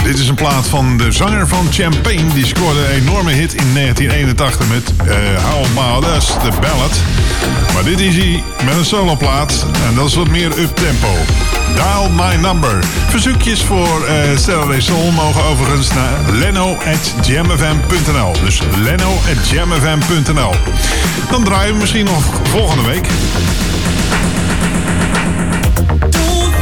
Dit 0.09 0.19
is 0.19 0.27
een 0.27 0.35
plaat 0.35 0.67
van 0.67 0.97
de 0.97 1.11
zanger 1.11 1.47
van 1.47 1.67
Champagne. 1.71 2.33
Die 2.33 2.45
scoorde 2.45 2.79
een 2.79 3.01
enorme 3.01 3.31
hit 3.31 3.53
in 3.53 3.73
1981 3.73 4.67
met 4.67 4.93
eh 5.07 5.43
How 5.43 5.65
About 5.65 6.15
Us, 6.15 6.25
de 6.25 6.49
ballad. 6.61 6.99
Maar 7.73 7.83
dit 7.83 7.99
is 7.99 8.15
hij 8.15 8.43
met 8.65 8.75
een 8.75 8.85
soloplaat. 8.85 9.65
En 9.87 9.95
dat 9.95 10.07
is 10.07 10.15
wat 10.15 10.29
meer 10.29 10.59
up-tempo. 10.59 11.07
Dial 11.75 12.09
My 12.09 12.35
Number. 12.35 12.79
Verzoekjes 13.09 13.63
voor 13.63 14.05
eh 14.05 14.37
Saturday 14.37 14.81
Soul 14.81 15.11
mogen 15.11 15.43
overigens 15.43 15.93
naar 15.93 16.13
leno.jamfm.nl. 16.31 18.33
Dus 18.43 18.61
leno.jamfm.nl. 18.77 20.53
Dan 21.31 21.43
draaien 21.43 21.73
we 21.73 21.79
misschien 21.79 22.05
nog 22.05 22.23
volgende 22.43 22.83
week. 22.83 23.07
Don't 26.09 26.53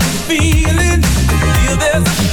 the 0.00 0.08
feeling. 0.26 1.04
Feel 1.66 2.31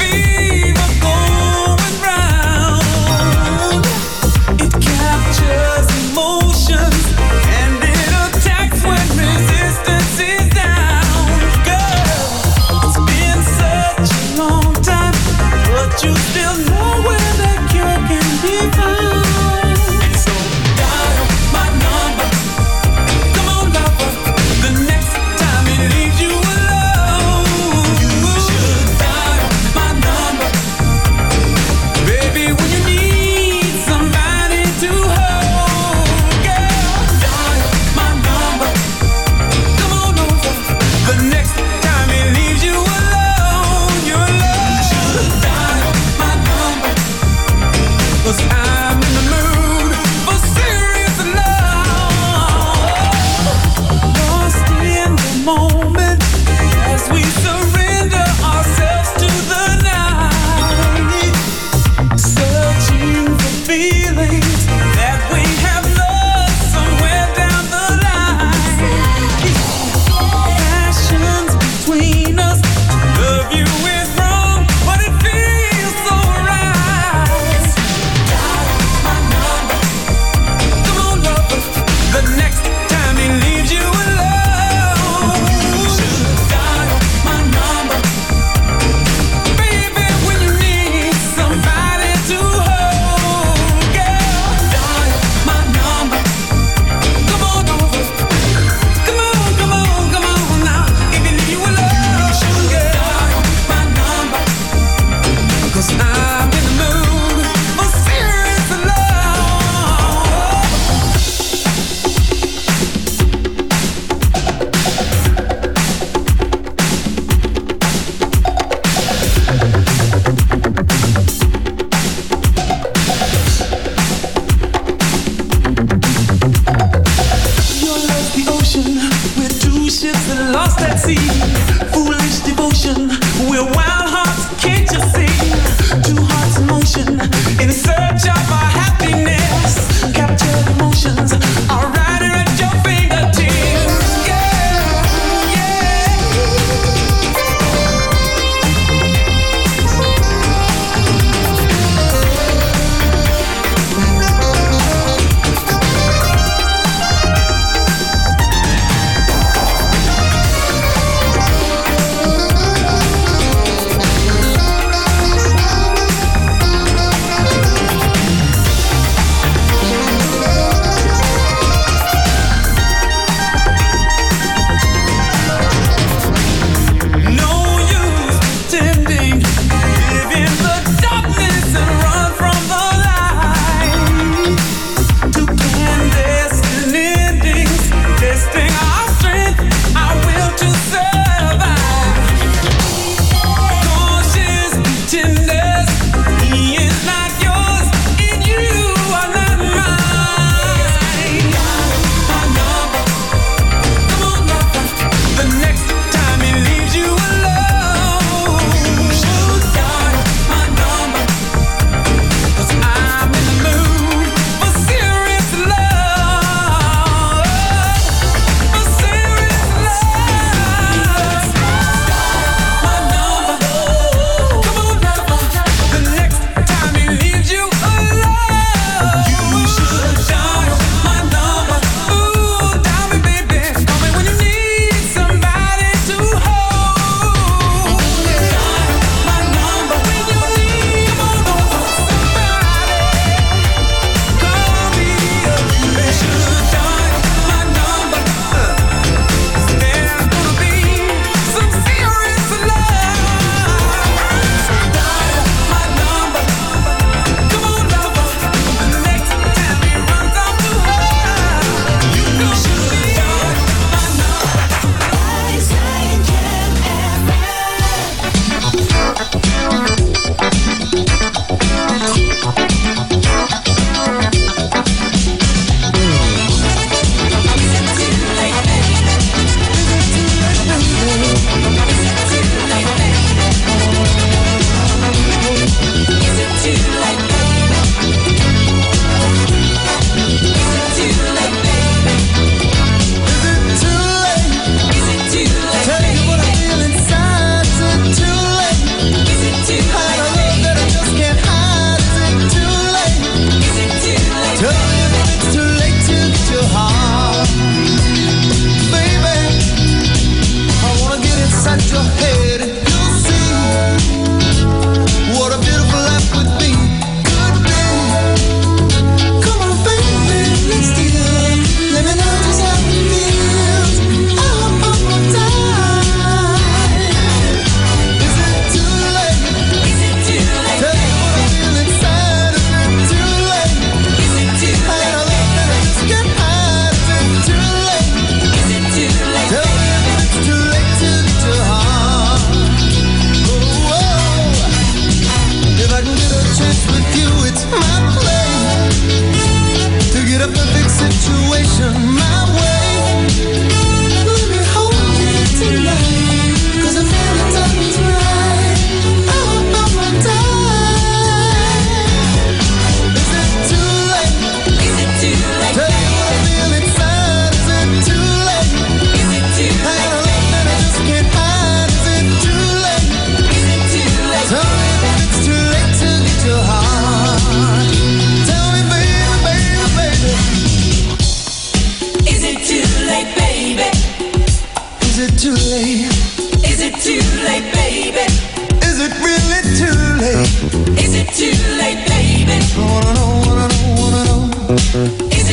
Is 395.32 395.50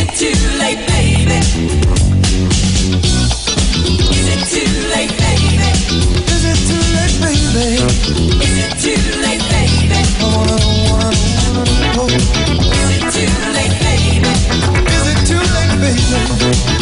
it 16.42 16.75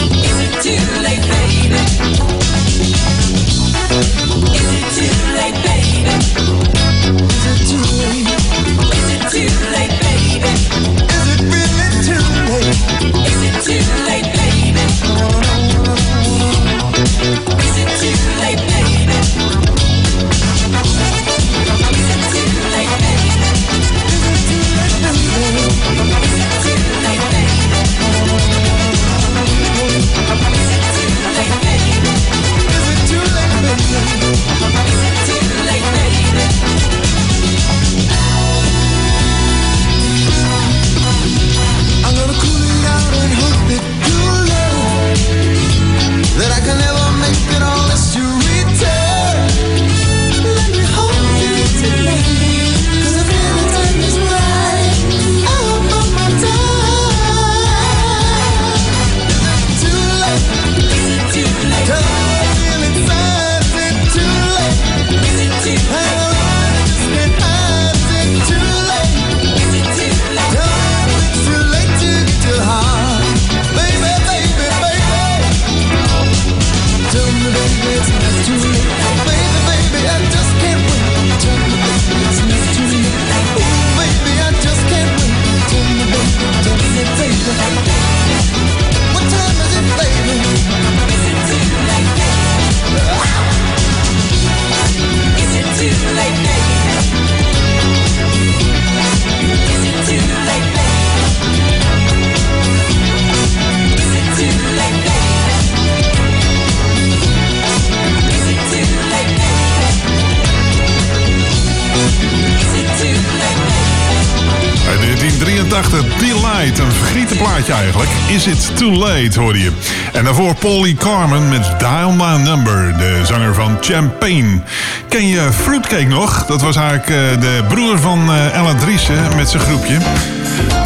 Is 118.35 118.47
It 118.47 118.77
Too 118.77 118.91
Late, 118.91 119.41
hoorde 119.41 119.59
je. 119.59 119.71
En 120.13 120.25
daarvoor 120.25 120.55
Polly 120.55 120.95
Carmen 120.95 121.49
met 121.49 121.79
Dial 121.79 122.11
My 122.11 122.37
Number. 122.43 122.99
De 122.99 123.21
zanger 123.25 123.55
van 123.55 123.77
Champagne. 123.81 124.61
Ken 125.09 125.27
je 125.27 125.49
Fruitcake 125.53 126.07
nog? 126.07 126.47
Dat 126.47 126.63
was 126.63 126.77
eigenlijk 126.77 127.09
eh, 127.09 127.41
de 127.41 127.65
broer 127.69 127.99
van 127.99 128.33
eh, 128.33 128.55
Ella 128.55 128.75
Driessen 128.75 129.37
met 129.37 129.49
zijn 129.49 129.63
groepje. 129.63 129.95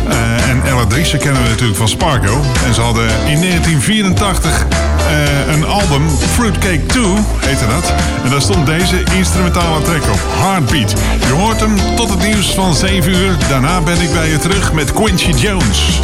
Eh, 0.08 0.48
en 0.50 0.62
Ella 0.64 0.86
Driessen 0.86 1.18
kennen 1.18 1.42
we 1.42 1.48
natuurlijk 1.48 1.78
van 1.78 1.88
Spargo. 1.88 2.42
En 2.66 2.74
ze 2.74 2.80
hadden 2.80 3.04
in 3.04 3.40
1984 3.40 4.66
eh, 5.08 5.54
een 5.54 5.64
album, 5.64 6.08
Fruitcake 6.08 6.86
2 6.86 7.04
heette 7.38 7.66
dat. 7.66 7.92
En 8.24 8.30
daar 8.30 8.42
stond 8.42 8.66
deze 8.66 9.02
instrumentale 9.16 9.82
track 9.82 10.02
op, 10.02 10.20
Heartbeat. 10.28 10.94
Je 11.26 11.32
hoort 11.32 11.60
hem 11.60 11.76
tot 11.96 12.10
het 12.10 12.22
nieuws 12.22 12.54
van 12.54 12.74
7 12.74 13.14
uur. 13.14 13.36
Daarna 13.48 13.80
ben 13.80 14.00
ik 14.00 14.12
bij 14.12 14.28
je 14.30 14.38
terug 14.38 14.72
met 14.72 14.92
Quincy 14.92 15.30
Jones. 15.30 16.00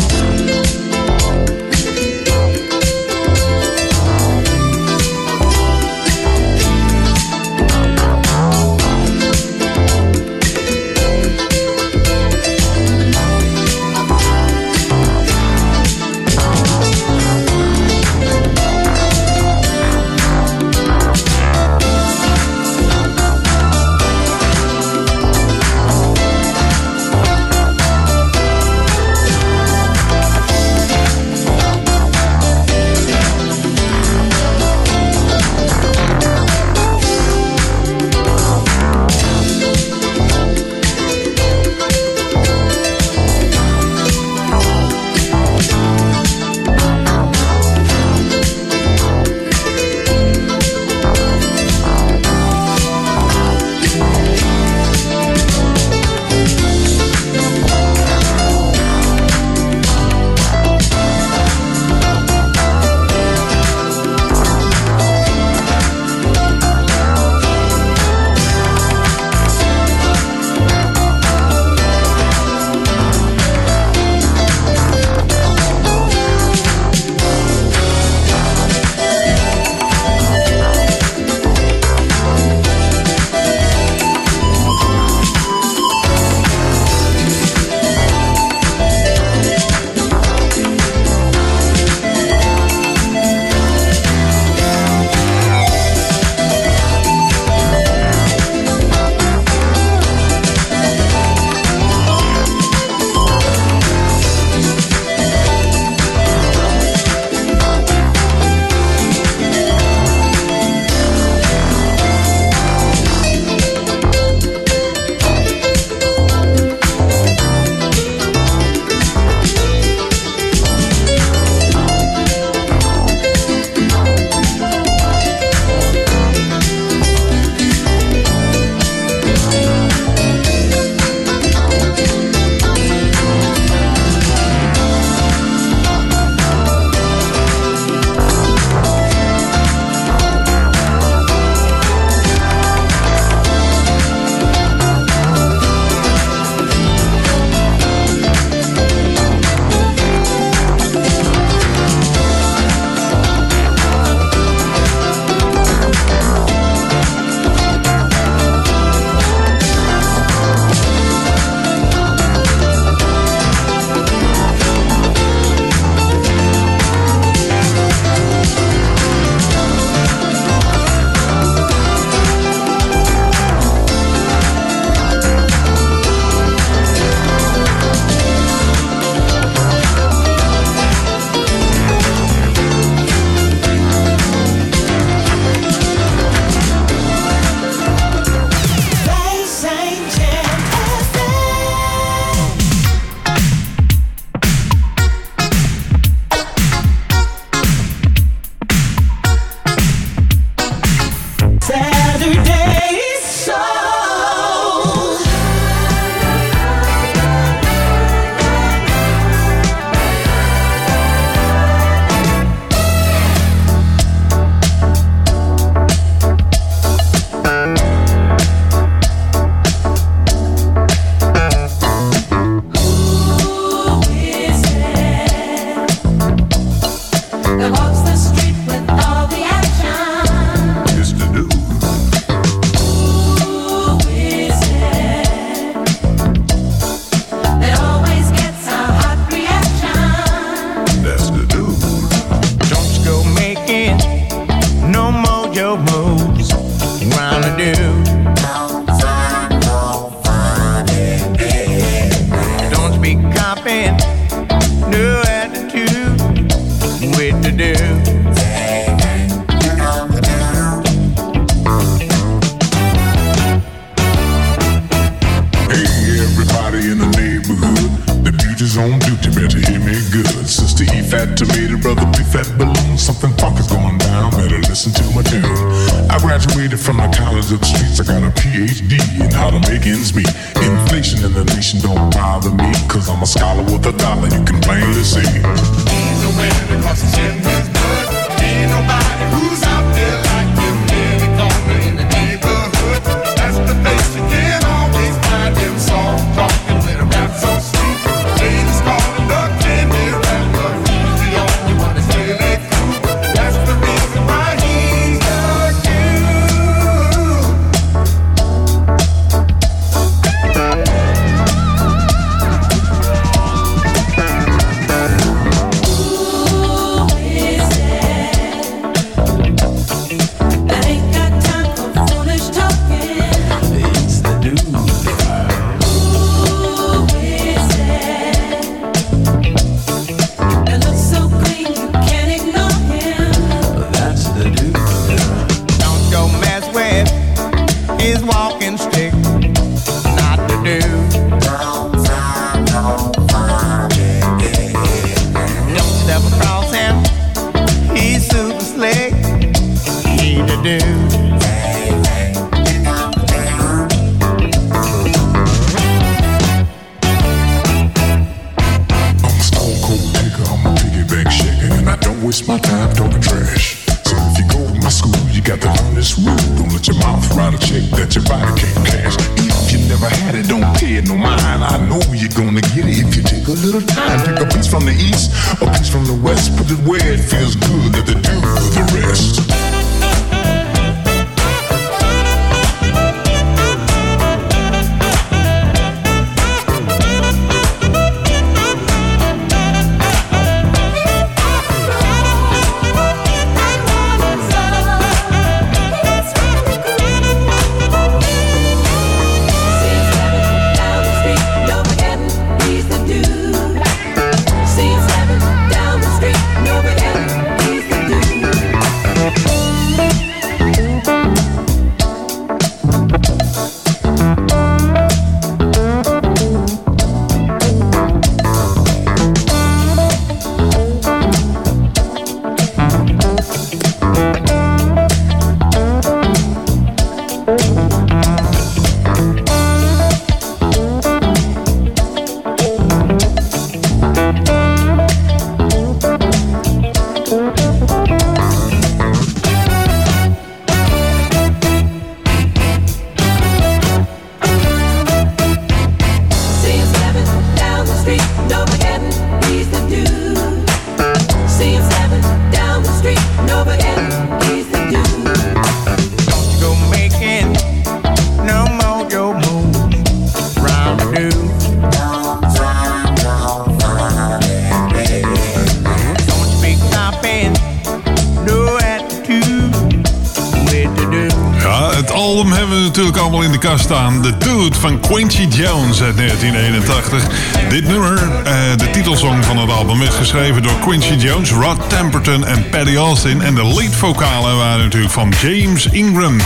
podcast 473.64 473.84
staan. 473.84 474.22
The 474.22 474.36
Dude 474.38 474.78
van 474.78 475.00
Quincy 475.00 475.46
Jones 475.48 476.02
uit 476.02 476.16
1981. 476.16 477.26
Dit 477.68 477.86
nummer, 477.86 478.42
eh, 478.44 478.54
de 478.76 478.90
titelsong 478.90 479.44
van 479.44 479.58
het 479.58 479.70
album, 479.70 480.02
is 480.02 480.14
geschreven 480.14 480.62
door 480.62 480.78
Quincy 480.80 481.14
Jones, 481.14 481.50
Rod 481.50 481.88
Temperton 481.88 482.46
en 482.46 482.68
Paddy 482.68 482.96
Austin. 482.96 483.42
En 483.42 483.54
de 483.54 483.66
leadvocalen 483.66 484.56
waren 484.56 484.84
natuurlijk 484.84 485.12
van 485.12 485.32
James 485.42 485.86
Ingram. 485.86 486.36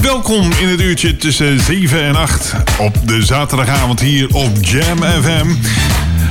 Welkom 0.00 0.50
in 0.60 0.68
het 0.68 0.80
uurtje 0.80 1.16
tussen 1.16 1.60
7 1.60 2.02
en 2.02 2.16
8 2.16 2.54
op 2.78 2.96
de 3.04 3.24
zaterdagavond 3.24 4.00
hier 4.00 4.28
op 4.32 4.50
Jam 4.60 4.98
FM. 5.22 5.46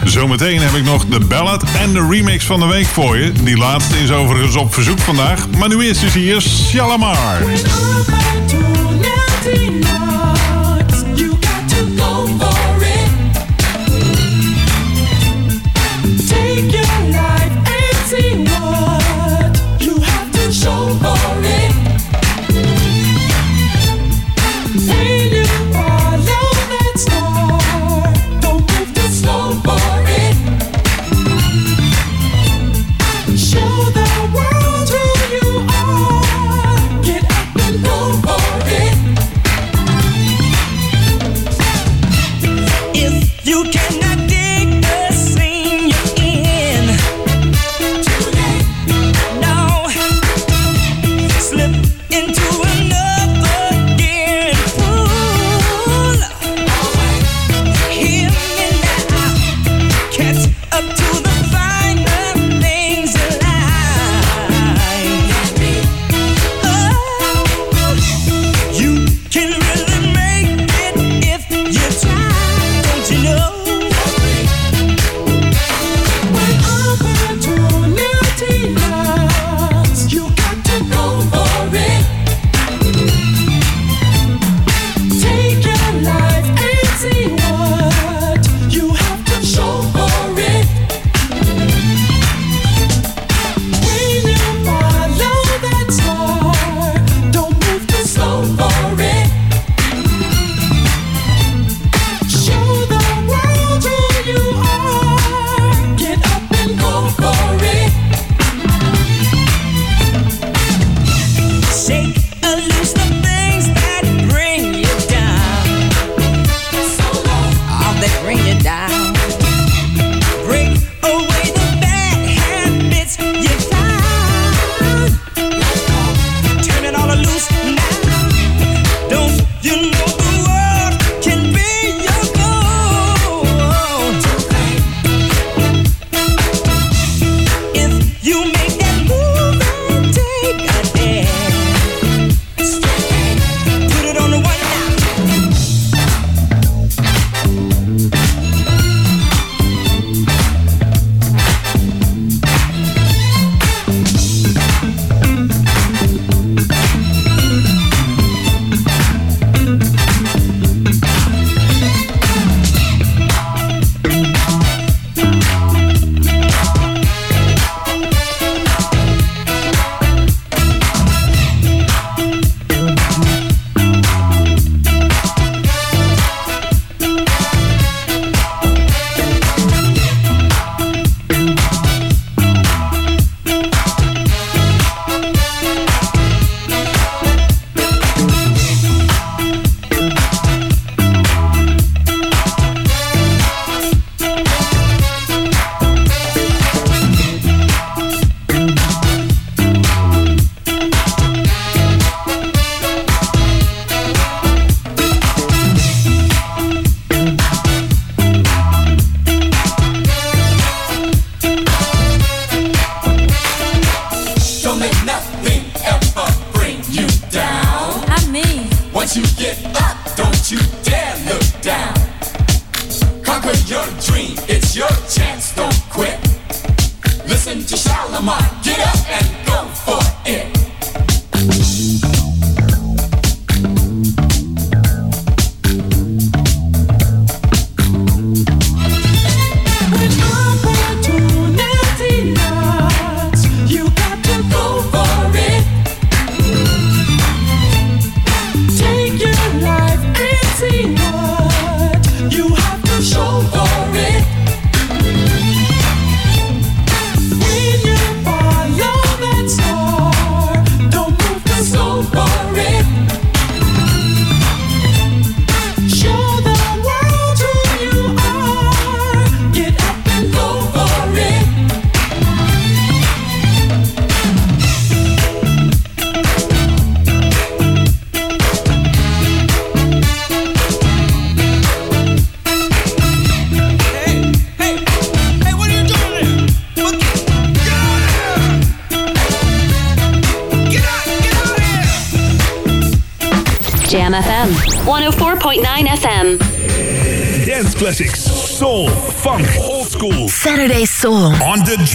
Zometeen 0.03 0.61
heb 0.61 0.73
ik 0.73 0.83
nog 0.83 1.05
de 1.05 1.19
ballad 1.19 1.63
en 1.79 1.93
de 1.93 2.07
remix 2.09 2.45
van 2.45 2.59
de 2.59 2.65
week 2.65 2.85
voor 2.85 3.17
je. 3.17 3.31
Die 3.43 3.57
laatste 3.57 3.99
is 4.03 4.11
overigens 4.11 4.55
op 4.55 4.73
verzoek 4.73 4.99
vandaag. 4.99 5.49
Maar 5.57 5.69
nu 5.69 5.81
eerst 5.81 6.03
is 6.03 6.13
dus 6.13 6.23
hier 6.23 6.41
Shalamar. 6.41 7.38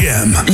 On 0.02 0.51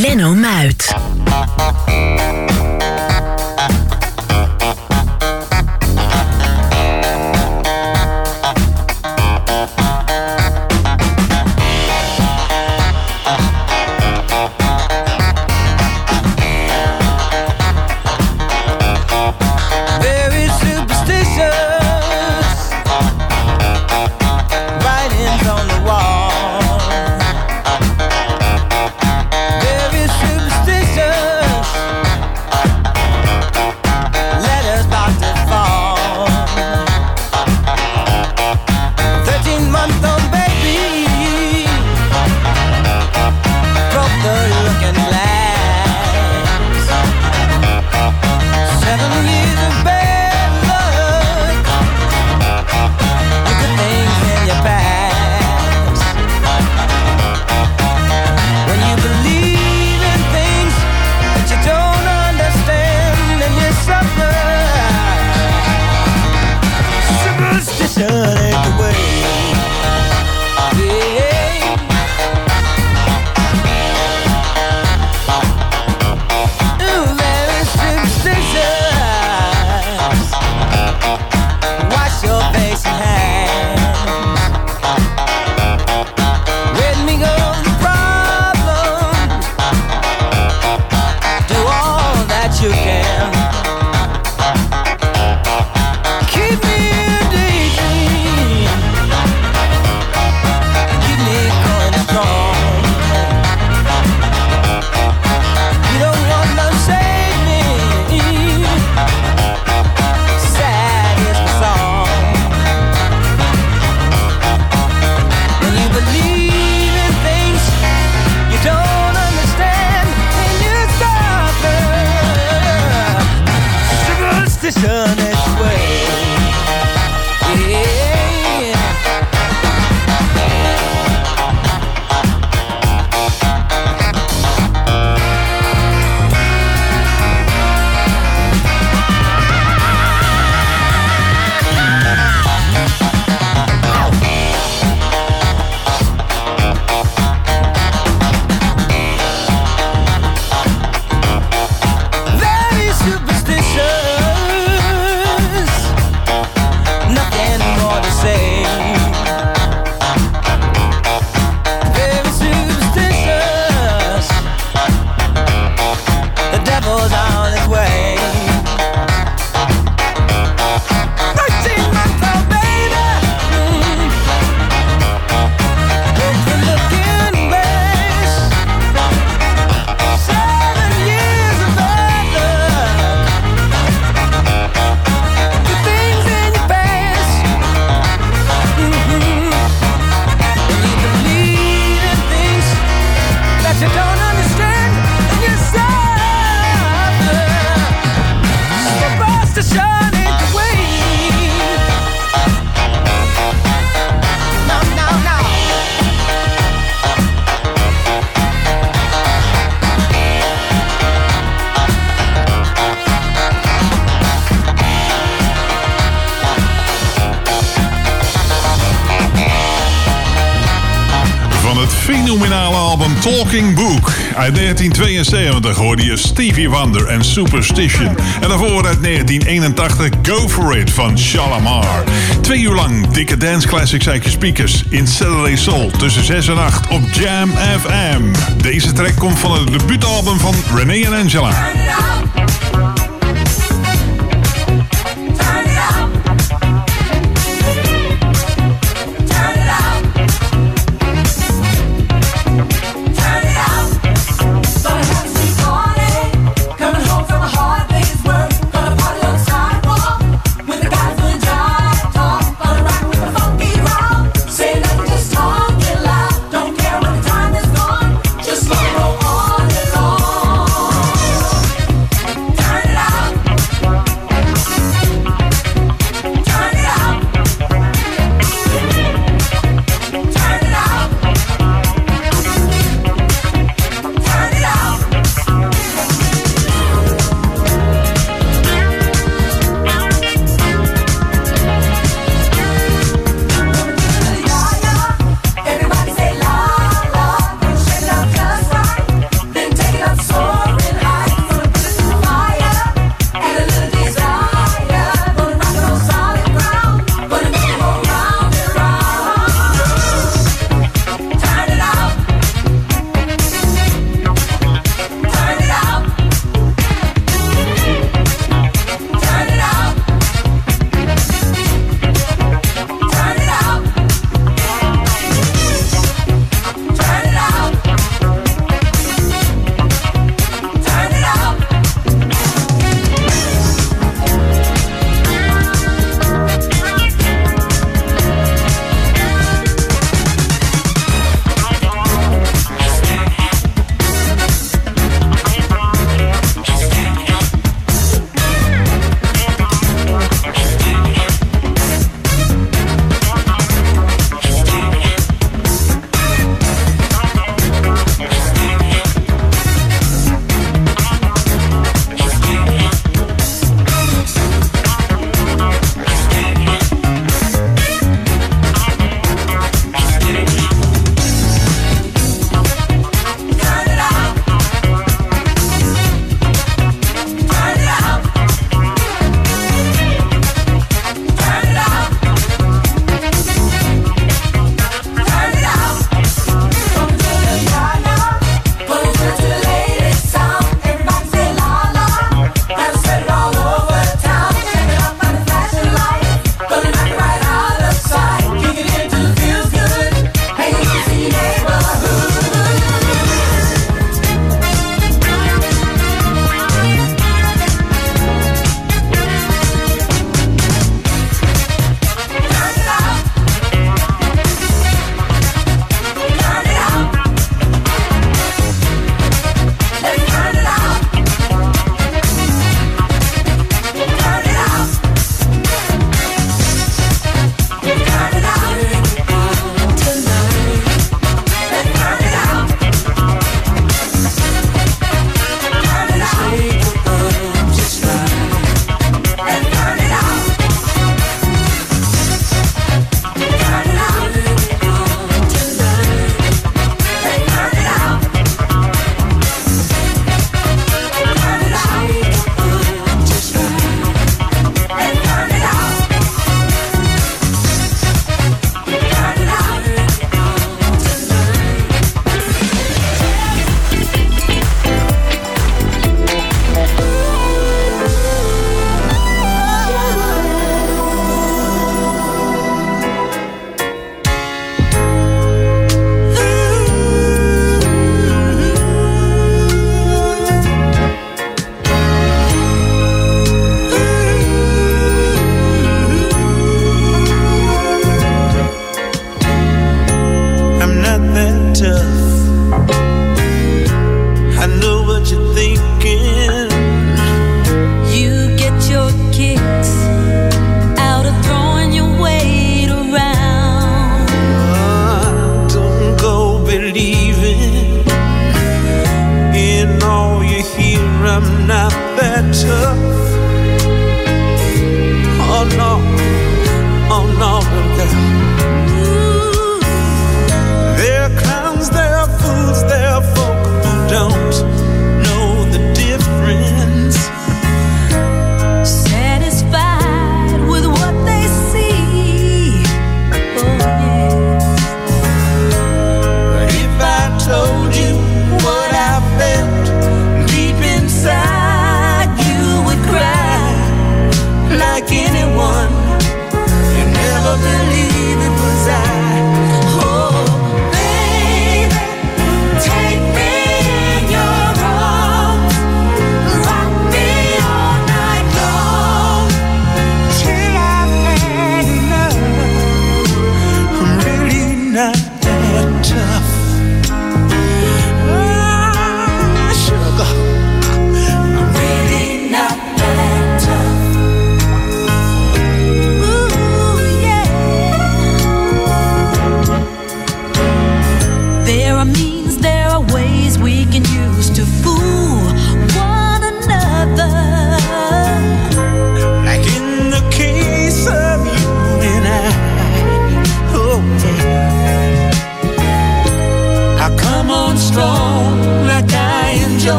Uit 224.48 224.56
1972 224.56 225.76
hoorde 225.76 226.04
je 226.04 226.16
Stevie 226.16 226.70
Wonder 226.70 227.06
en 227.06 227.24
Superstition. 227.24 228.16
En 228.40 228.48
daarvoor 228.48 228.86
uit 228.86 229.02
1981 229.02 230.08
Go 230.22 230.48
For 230.48 230.78
It 230.78 230.90
van 230.90 231.18
Shalamar. 231.18 232.04
Twee 232.40 232.60
uur 232.60 232.74
lang 232.74 233.08
dikke 233.08 233.36
dance 233.36 233.68
classics 233.68 234.08
uit 234.08 234.24
je 234.24 234.30
speakers 234.30 234.84
in 234.88 235.06
Saturday 235.06 235.56
Soul 235.56 235.90
tussen 235.90 236.24
6 236.24 236.48
en 236.48 236.58
8 236.58 236.88
op 236.88 237.02
Jam 237.12 237.50
FM. 237.80 238.22
Deze 238.62 238.92
track 238.92 239.16
komt 239.16 239.38
van 239.38 239.58
het 239.58 239.78
debuutalbum 239.78 240.38
van 240.38 240.54
Renee 240.74 241.06
en 241.06 241.12
Angela. 241.12 241.70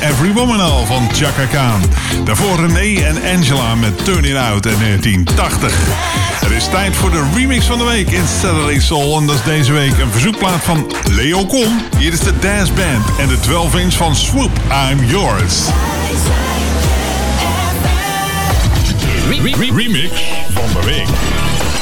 Every 0.00 0.32
Woman 0.32 0.60
al 0.60 0.86
van 0.86 1.08
Chaka 1.12 1.46
Khan. 1.46 1.82
Daarvoor 2.24 2.66
René 2.66 3.02
en 3.02 3.36
Angela 3.36 3.74
met 3.74 4.04
Turn 4.04 4.24
It 4.24 4.36
Out 4.36 4.66
uit 4.66 4.78
1980. 4.78 5.72
Het 6.40 6.50
is 6.50 6.68
tijd 6.68 6.96
voor 6.96 7.10
de 7.10 7.24
remix 7.34 7.64
van 7.64 7.78
de 7.78 7.84
week 7.84 8.10
in 8.10 8.24
Saturday 8.40 8.80
Soul. 8.80 9.18
En 9.18 9.26
dat 9.26 9.36
is 9.36 9.42
deze 9.44 9.72
week 9.72 9.98
een 9.98 10.10
verzoekplaat 10.10 10.62
van 10.62 10.92
Leo 11.10 11.46
Kom. 11.46 11.82
Hier 11.98 12.12
is 12.12 12.20
de 12.20 12.38
Dance 12.38 12.72
Band 12.72 13.18
en 13.18 13.28
de 13.28 13.40
12 13.40 13.76
inch 13.76 13.94
van 13.94 14.16
Swoop, 14.16 14.50
I'm 14.90 15.04
Yours. 15.04 15.54
remix 19.76 20.10
van 20.52 20.80
de 20.80 20.86
week. 20.86 21.75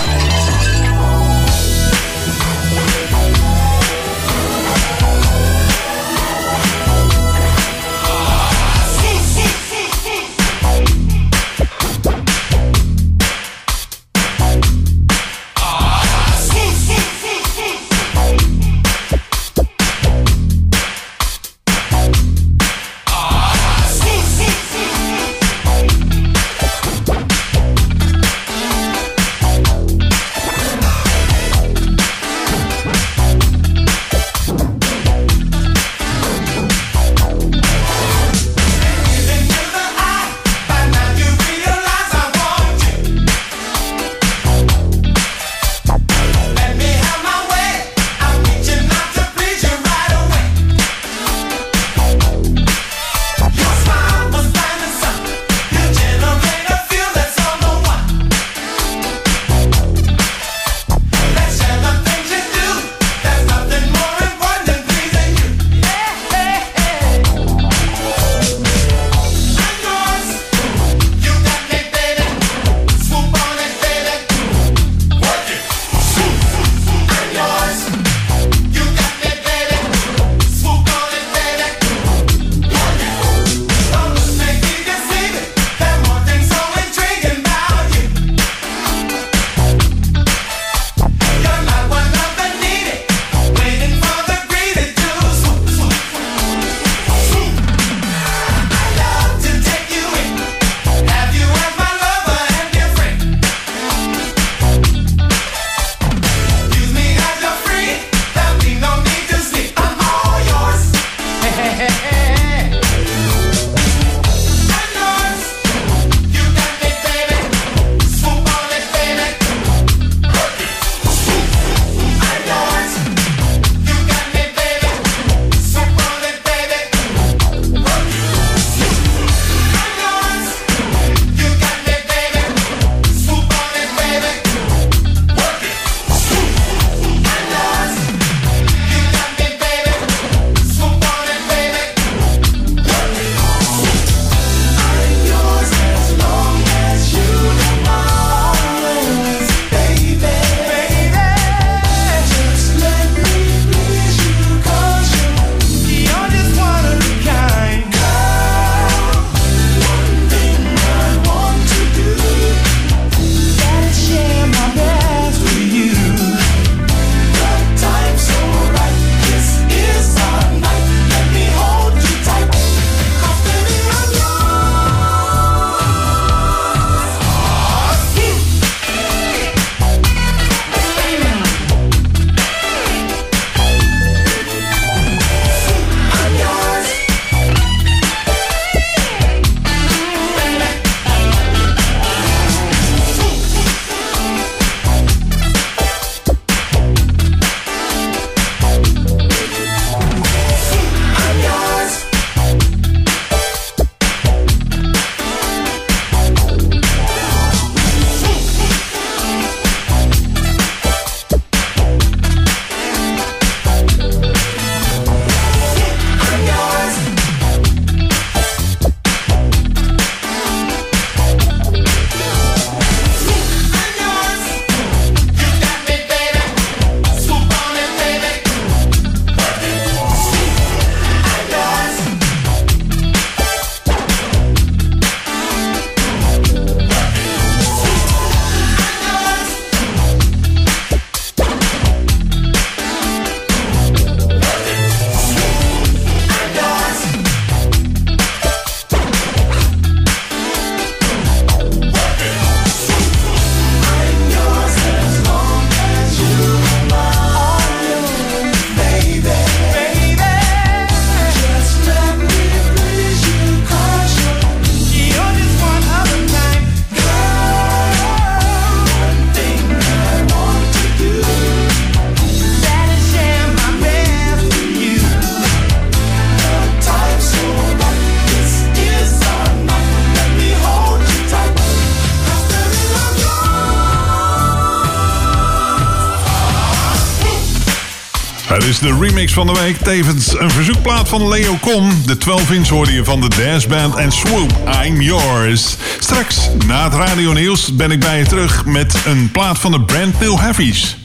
Is 288.68 288.78
de 288.78 288.96
remix 289.00 289.32
van 289.32 289.46
de 289.46 289.52
week, 289.52 289.76
tevens 289.76 290.38
een 290.38 290.50
verzoekplaat 290.50 291.08
van 291.08 291.28
Leo 291.28 291.56
Kom. 291.60 292.02
De 292.06 292.16
12-inch 292.16 292.68
hoorde 292.68 292.92
je 292.92 293.04
van 293.04 293.20
de 293.20 293.28
Dance 293.28 293.68
Band 293.68 293.94
en 293.94 294.12
Swoop, 294.12 294.52
I'm 294.84 295.00
Yours. 295.00 295.76
Straks, 295.98 296.48
na 296.66 296.84
het 296.84 296.94
radio 296.94 297.32
nieuws, 297.32 297.74
ben 297.74 297.90
ik 297.90 298.00
bij 298.00 298.18
je 298.18 298.26
terug 298.26 298.64
met 298.64 298.94
een 299.06 299.30
plaat 299.32 299.58
van 299.58 299.72
de 299.72 299.80
Brand 299.80 300.20
New 300.20 300.38
Heavies. 300.38 300.96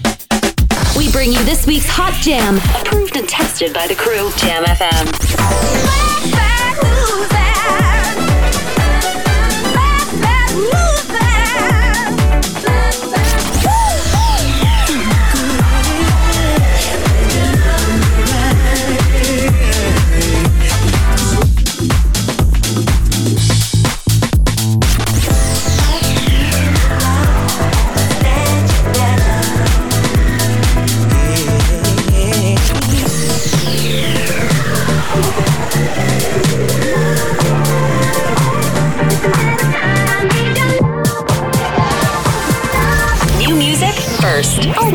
We 0.96 1.10
bring 1.12 1.34
you 1.34 1.46
this 1.46 1.66
week's 1.66 1.88
Hot 1.88 2.24
Jam, 2.24 2.58
approved 2.78 3.20
and 3.20 3.28
tested 3.28 3.72
by 3.72 3.88
the 3.88 3.96
crew. 3.96 4.30
Jam 4.36 4.76
FM. 4.76 6.49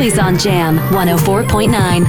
Always 0.04 0.18
on 0.18 0.36
Jam 0.36 0.78
104.9. 0.78 2.06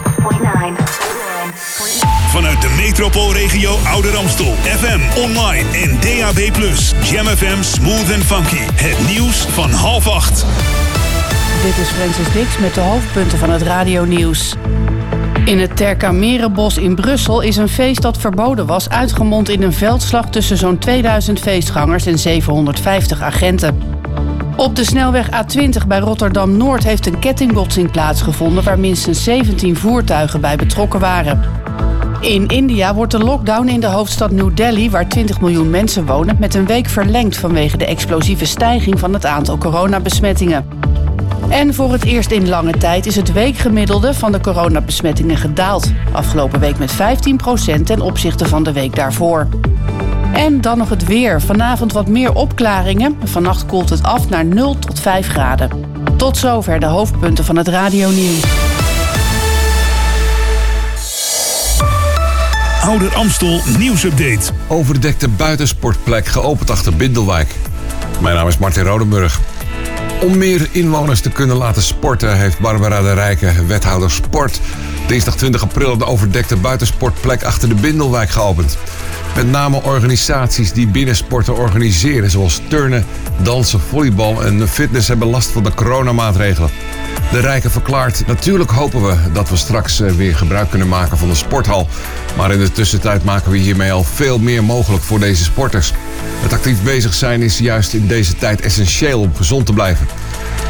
Vanuit 2.29 2.61
de 2.61 2.69
metropoolregio 2.77 3.77
Ouder 3.93 4.15
Amstel. 4.15 4.53
FM, 4.53 4.99
online 5.19 5.69
en 5.71 5.99
DAB+. 5.99 6.39
Jam 7.03 7.25
FM 7.25 7.61
Smooth 7.61 8.13
and 8.13 8.23
Funky. 8.23 8.63
Het 8.73 9.07
nieuws 9.07 9.37
van 9.37 9.71
half 9.71 10.07
acht. 10.07 10.45
Dit 11.63 11.77
is 11.77 11.87
Francis 11.87 12.33
Dix 12.33 12.57
met 12.57 12.73
de 12.73 12.81
hoofdpunten 12.81 13.37
van 13.37 13.49
het 13.49 13.61
radionieuws. 13.61 14.55
In 15.45 15.59
het 15.59 15.77
Terkamerenbos 15.77 16.77
in 16.77 16.95
Brussel 16.95 17.41
is 17.41 17.55
een 17.55 17.69
feest 17.69 18.01
dat 18.01 18.17
verboden 18.17 18.65
was... 18.65 18.89
uitgemond 18.89 19.49
in 19.49 19.63
een 19.63 19.73
veldslag 19.73 20.29
tussen 20.29 20.57
zo'n 20.57 20.77
2000 20.77 21.39
feestgangers 21.39 22.05
en 22.05 22.19
750 22.19 23.21
agenten. 23.21 23.94
Op 24.57 24.75
de 24.75 24.83
snelweg 24.83 25.29
A20 25.29 25.87
bij 25.87 25.99
Rotterdam-Noord 25.99 26.83
heeft 26.83 27.05
een 27.05 27.19
kettingbotsing 27.19 27.91
plaatsgevonden... 27.91 28.63
waar 28.63 28.79
minstens 28.79 29.23
17 29.23 29.75
voertuigen 29.75 30.41
bij 30.41 30.55
betrokken 30.55 30.99
waren. 30.99 31.41
In 32.19 32.47
India 32.47 32.93
wordt 32.93 33.11
de 33.11 33.19
lockdown 33.19 33.67
in 33.67 33.79
de 33.79 33.87
hoofdstad 33.87 34.31
New 34.31 34.55
Delhi, 34.55 34.89
waar 34.89 35.07
20 35.07 35.41
miljoen 35.41 35.69
mensen 35.69 36.05
wonen, 36.05 36.37
met 36.39 36.55
een 36.55 36.65
week 36.65 36.87
verlengd 36.87 37.37
vanwege 37.37 37.77
de 37.77 37.85
explosieve 37.85 38.45
stijging 38.45 38.99
van 38.99 39.13
het 39.13 39.25
aantal 39.25 39.57
coronabesmettingen. 39.57 40.65
En 41.49 41.73
voor 41.73 41.91
het 41.91 42.05
eerst 42.05 42.31
in 42.31 42.49
lange 42.49 42.77
tijd 42.77 43.05
is 43.05 43.15
het 43.15 43.33
weekgemiddelde 43.33 44.13
van 44.13 44.31
de 44.31 44.41
coronabesmettingen 44.41 45.37
gedaald. 45.37 45.91
Afgelopen 46.11 46.59
week 46.59 46.77
met 46.77 46.93
15% 47.79 47.83
ten 47.83 48.01
opzichte 48.01 48.45
van 48.45 48.63
de 48.63 48.73
week 48.73 48.95
daarvoor. 48.95 49.47
En 50.35 50.61
dan 50.61 50.77
nog 50.77 50.89
het 50.89 51.05
weer. 51.05 51.41
Vanavond 51.41 51.93
wat 51.93 52.07
meer 52.07 52.33
opklaringen. 52.33 53.17
Vannacht 53.23 53.65
koelt 53.65 53.89
het 53.89 54.03
af 54.03 54.29
naar 54.29 54.45
0 54.45 54.79
tot 54.79 54.99
5 54.99 55.27
graden. 55.27 55.69
Tot 56.17 56.37
zover 56.37 56.79
de 56.79 56.85
hoofdpunten 56.85 57.45
van 57.45 57.55
het 57.55 57.67
radionieuws. 57.67 58.43
Ouder 62.81 63.15
Amstel 63.15 63.61
nieuwsupdate. 63.77 64.51
Overdekte 64.67 65.27
buitensportplek 65.27 66.25
geopend 66.25 66.69
achter 66.69 66.95
Bindelwijk. 66.95 67.55
Mijn 68.21 68.35
naam 68.35 68.47
is 68.47 68.57
Martin 68.57 68.83
Rodenburg. 68.83 69.39
Om 70.21 70.37
meer 70.37 70.67
inwoners 70.71 71.21
te 71.21 71.29
kunnen 71.29 71.55
laten 71.55 71.81
sporten... 71.81 72.37
heeft 72.37 72.59
Barbara 72.59 73.01
de 73.01 73.13
Rijke, 73.13 73.65
wethouder 73.67 74.11
sport... 74.11 74.59
dinsdag 75.07 75.35
20 75.35 75.61
april 75.61 75.97
de 75.97 76.05
overdekte 76.05 76.55
buitensportplek 76.55 77.43
achter 77.43 77.69
de 77.69 77.75
Bindelwijk 77.75 78.29
geopend. 78.29 78.77
Met 79.35 79.51
name 79.51 79.81
organisaties 79.83 80.71
die 80.73 80.87
binnensporten 80.87 81.55
organiseren... 81.55 82.29
zoals 82.29 82.61
turnen, 82.67 83.05
dansen, 83.41 83.79
volleybal 83.79 84.43
en 84.43 84.67
fitness... 84.67 85.07
hebben 85.07 85.27
last 85.27 85.49
van 85.49 85.63
de 85.63 85.73
coronamaatregelen. 85.73 86.69
De 87.31 87.39
Rijke 87.39 87.69
verklaart, 87.69 88.27
natuurlijk 88.27 88.71
hopen 88.71 89.07
we 89.07 89.15
dat 89.33 89.49
we 89.49 89.55
straks 89.55 89.99
eh, 89.99 90.11
weer 90.11 90.35
gebruik 90.35 90.69
kunnen 90.69 90.87
maken 90.87 91.17
van 91.17 91.29
de 91.29 91.35
sporthal. 91.35 91.87
Maar 92.37 92.51
in 92.51 92.59
de 92.59 92.71
tussentijd 92.71 93.23
maken 93.23 93.51
we 93.51 93.57
hiermee 93.57 93.91
al 93.91 94.03
veel 94.03 94.39
meer 94.39 94.63
mogelijk 94.63 95.03
voor 95.03 95.19
deze 95.19 95.43
sporters. 95.43 95.93
Het 96.39 96.53
actief 96.53 96.83
bezig 96.83 97.13
zijn 97.13 97.41
is 97.41 97.57
juist 97.57 97.93
in 97.93 98.07
deze 98.07 98.35
tijd 98.35 98.61
essentieel 98.61 99.19
om 99.19 99.35
gezond 99.35 99.65
te 99.65 99.73
blijven. 99.73 100.07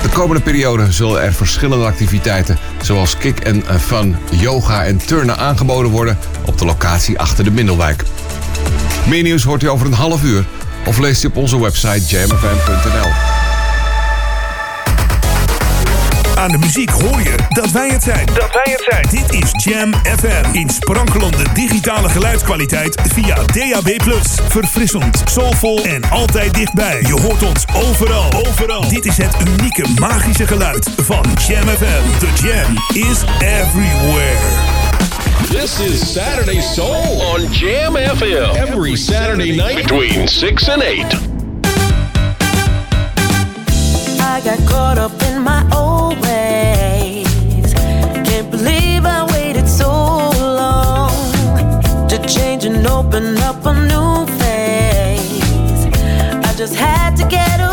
De 0.01 0.09
komende 0.09 0.41
periode 0.41 0.91
zullen 0.91 1.21
er 1.21 1.33
verschillende 1.33 1.85
activiteiten 1.85 2.57
zoals 2.81 3.17
kick 3.17 3.39
en 3.39 3.67
eh, 3.67 3.75
fun, 3.75 4.15
yoga 4.31 4.85
en 4.85 4.97
turnen 4.97 5.37
aangeboden 5.37 5.91
worden 5.91 6.17
op 6.45 6.57
de 6.57 6.65
locatie 6.65 7.19
achter 7.19 7.43
de 7.43 7.51
Mindelwijk. 7.51 8.03
Meer 9.07 9.23
nieuws 9.23 9.43
hoort 9.43 9.63
u 9.63 9.69
over 9.69 9.85
een 9.85 9.93
half 9.93 10.23
uur 10.23 10.45
of 10.85 10.97
leest 10.97 11.23
u 11.23 11.27
op 11.27 11.35
onze 11.35 11.61
website 11.61 12.05
jamfm.nl. 12.05 13.11
Aan 16.35 16.51
de 16.51 16.57
muziek 16.57 16.89
hoor 16.89 17.21
je 17.21 17.35
dat 17.49 17.71
wij 17.71 17.89
het 17.89 18.03
zijn. 18.03 18.25
Dat 18.25 18.51
wij 18.51 18.73
het 18.73 18.87
zijn. 18.89 19.07
Dit 19.09 19.43
is 19.43 19.51
Jam 19.63 19.93
FM. 19.93 20.43
In 20.51 20.69
sprankelende 20.69 21.43
digitale 21.53 22.09
geluidskwaliteit 22.09 23.01
via 23.13 23.35
DAB+. 23.35 23.89
Verfrissend, 24.47 25.23
soulvol 25.25 25.83
en 25.83 26.09
altijd 26.09 26.53
dichtbij. 26.53 27.01
Je 27.01 27.21
hoort 27.21 27.43
ons 27.43 27.65
overal. 27.73 28.33
Overal. 28.47 28.89
Dit 28.89 29.05
is 29.05 29.17
het 29.17 29.35
unieke 29.47 29.85
magische 29.99 30.47
geluid 30.47 30.89
van 30.97 31.25
Jam 31.47 31.67
FM. 31.67 32.19
The 32.19 32.47
Jam 32.47 32.77
is 32.93 33.23
everywhere. 33.39 34.74
This 35.55 35.79
is 35.79 36.13
Saturday 36.13 36.59
Soul 36.59 37.21
on 37.21 37.51
Jam 37.53 37.93
FM. 37.93 38.55
Every 38.55 38.97
Saturday 38.97 39.55
night 39.55 39.77
between 39.77 40.27
6 40.27 40.69
and 40.69 40.83
8. 40.83 41.05
I 44.19 44.41
got 44.43 44.59
caught 44.69 44.97
up 44.97 45.13
in 45.23 45.41
my 45.41 45.63
old 45.73 46.19
ways. 46.23 47.73
Can't 47.73 48.51
believe 48.51 49.05
I 49.05 49.25
waited 49.31 49.67
so 49.69 49.89
long 49.89 51.09
to 52.09 52.17
change 52.27 52.65
and 52.65 52.85
open 52.85 53.37
up 53.37 53.65
a 53.65 53.73
new 53.73 54.25
phase. 54.37 55.85
I 56.45 56.53
just 56.57 56.75
had 56.75 57.15
to 57.15 57.23
get 57.29 57.59
away. 57.61 57.64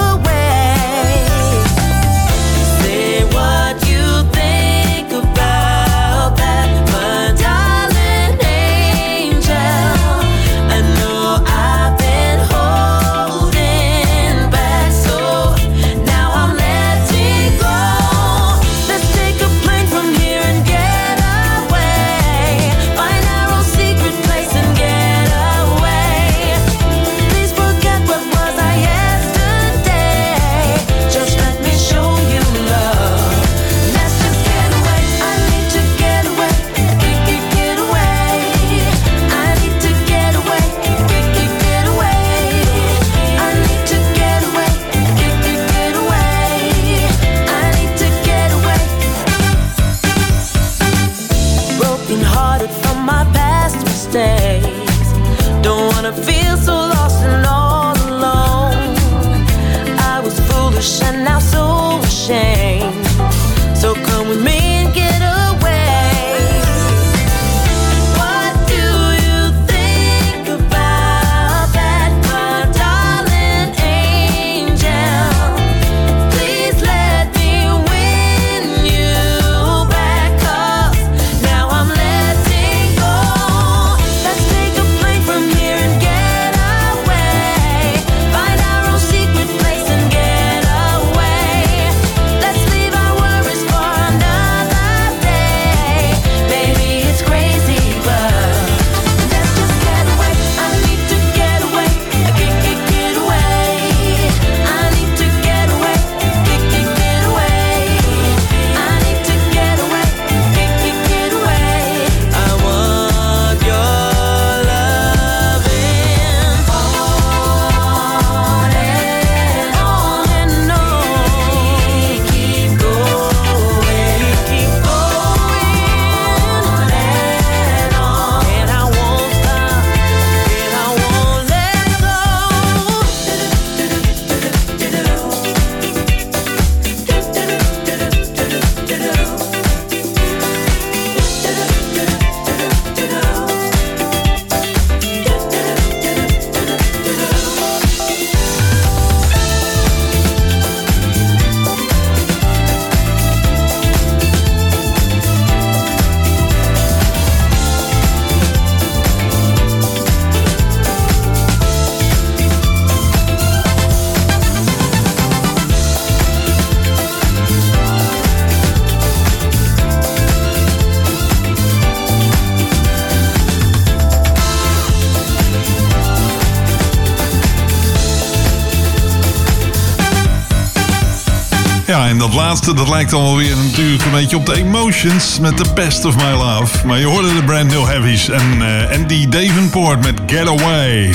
Ja, 181.86 182.08
en 182.08 182.18
dat 182.18 182.34
laatste, 182.34 182.74
dat 182.74 182.88
lijkt 182.88 183.10
dan 183.10 183.22
wel 183.22 183.36
weer 183.36 183.56
natuurlijk 183.56 184.04
een 184.04 184.10
beetje 184.10 184.36
op 184.36 184.46
de 184.46 184.54
Emotions 184.54 185.38
met 185.38 185.56
The 185.56 185.72
Best 185.74 186.04
of 186.04 186.16
My 186.16 186.30
Love. 186.30 186.86
Maar 186.86 186.98
je 186.98 187.06
hoorde 187.06 187.34
de 187.34 187.44
brand 187.44 187.70
new 187.70 187.84
heavies 187.84 188.28
en 188.28 188.62
eh, 188.62 188.98
Andy 188.98 189.28
Davenport 189.28 190.04
met 190.04 190.20
Get 190.26 190.48
Away. 190.48 191.14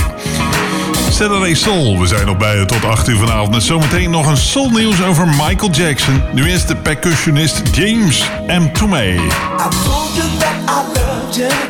Saturday 1.10 1.54
Soul, 1.54 2.00
we 2.00 2.08
zijn 2.08 2.26
nog 2.26 2.38
bij 2.38 2.58
je 2.58 2.66
tot 2.66 2.86
8 2.86 3.08
uur 3.08 3.18
vanavond. 3.18 3.52
Met 3.52 3.64
zometeen 3.64 4.10
nog 4.10 4.28
een 4.28 4.38
soul 4.38 4.70
nieuws 4.70 5.04
over 5.04 5.28
Michael 5.28 5.72
Jackson. 5.72 6.22
Nu 6.34 6.50
is 6.50 6.66
de 6.66 6.76
percussionist 6.76 7.62
James 7.72 8.30
M. 8.48 8.72
Toomey. 8.72 9.14
I 9.14 9.20
told 9.84 10.16
you 10.16 10.28
that 10.40 10.54
I 10.70 11.00
loved 11.00 11.36
you. 11.36 11.68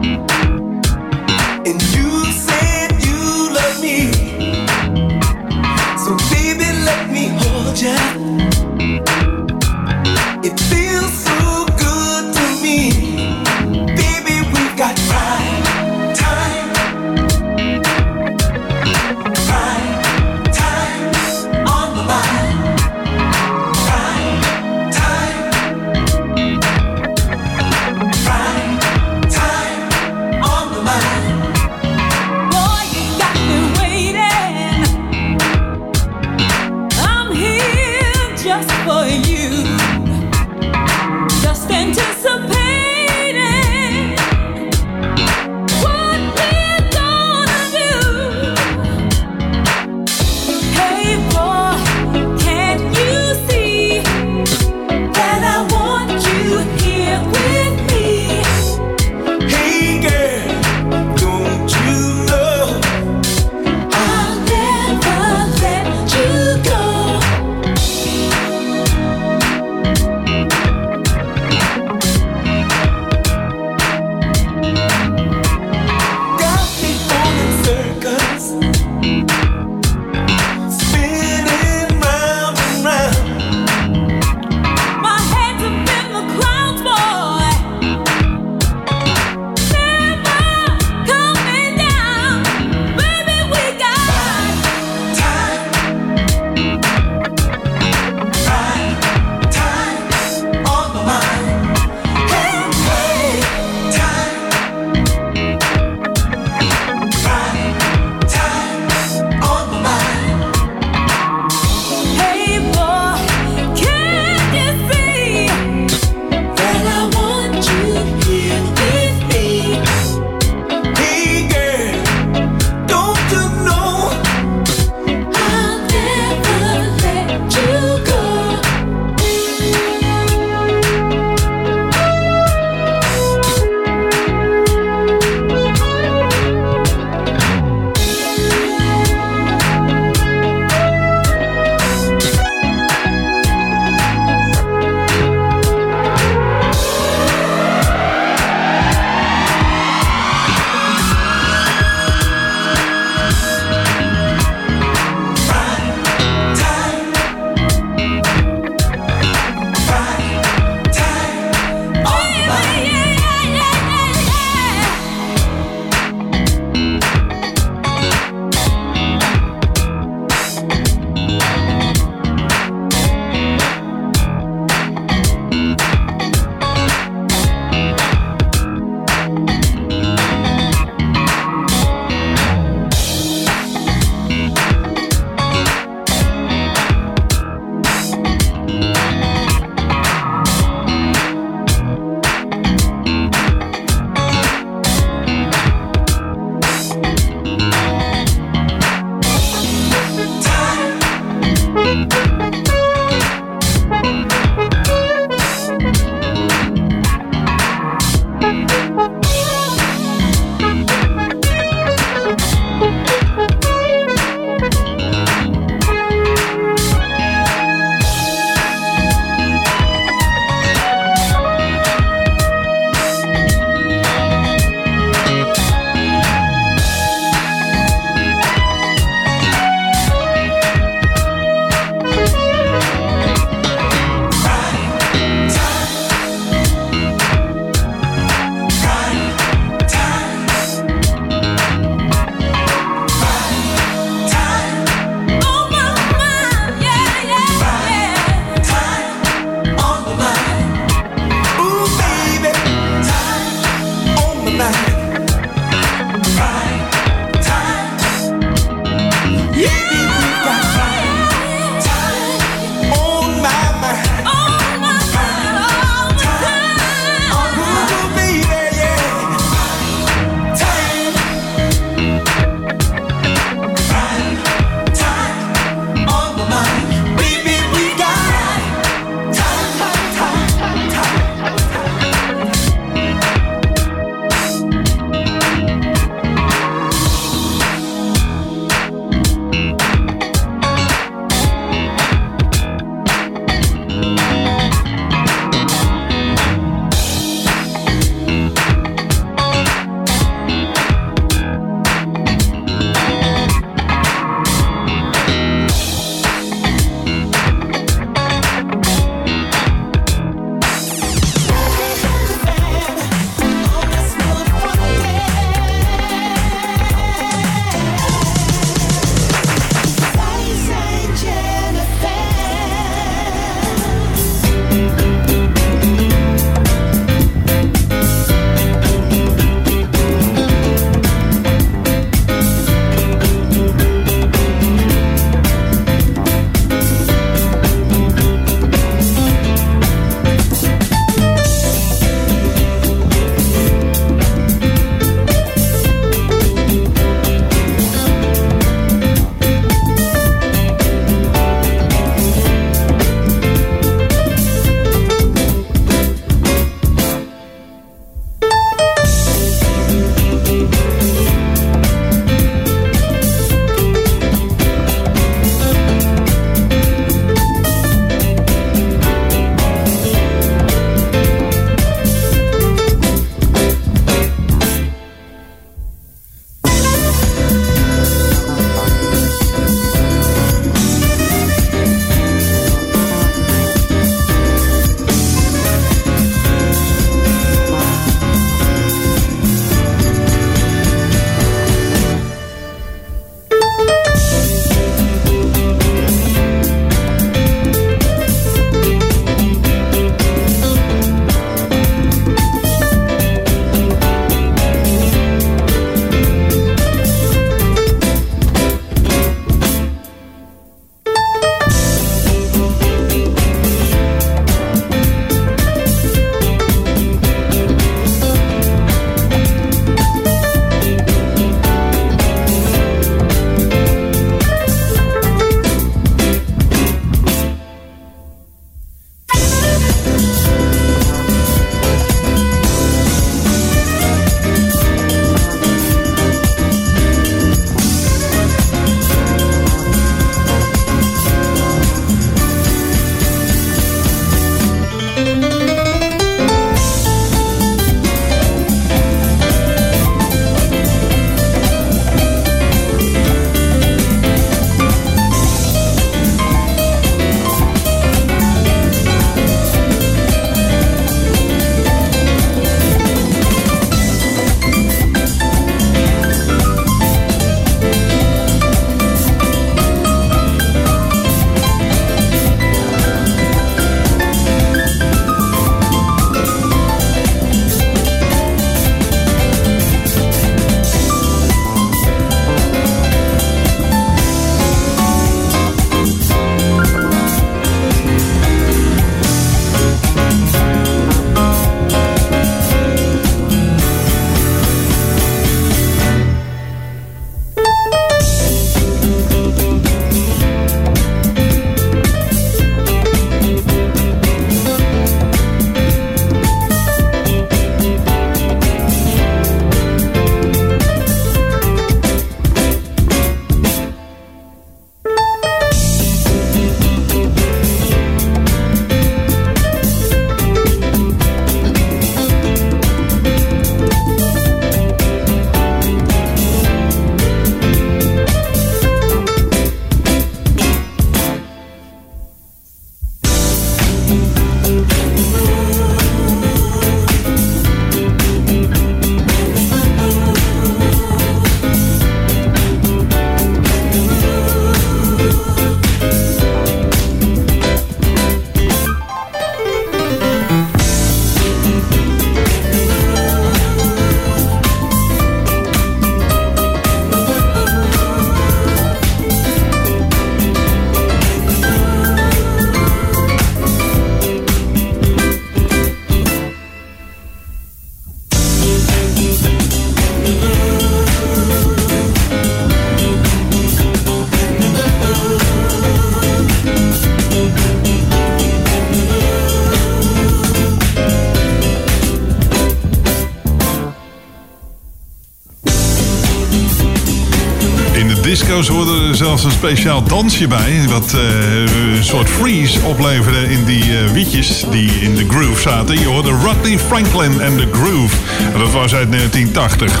Disco's 588.46 588.68
hoorde 588.68 589.08
er 589.08 589.16
zelfs 589.16 589.44
een 589.44 589.50
speciaal 589.50 590.02
dansje 590.02 590.46
bij. 590.46 590.82
Wat 590.88 591.14
eh, 591.14 591.96
een 591.96 592.04
soort 592.04 592.28
freeze 592.28 592.80
opleverde 592.80 593.50
in 593.50 593.64
die 593.64 593.98
eh, 593.98 594.10
wietjes 594.12 594.64
die 594.70 594.90
in 594.90 595.14
de 595.14 595.28
groove 595.28 595.60
zaten. 595.60 595.98
Je 595.98 596.06
hoorde 596.06 596.30
Rodney 596.30 596.78
Franklin 596.78 597.40
en 597.40 597.56
The 597.56 597.68
Groove. 597.72 598.16
En 598.52 598.58
dat 598.58 598.72
was 598.72 598.94
uit 598.94 599.10
1980. 599.10 600.00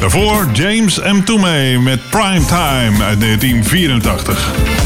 Daarvoor 0.00 0.48
James 0.52 0.98
M. 0.98 1.22
Toomey 1.24 1.78
met 1.78 2.10
Prime 2.10 2.44
Time 2.44 3.04
uit 3.04 3.20
1984. 3.20 4.77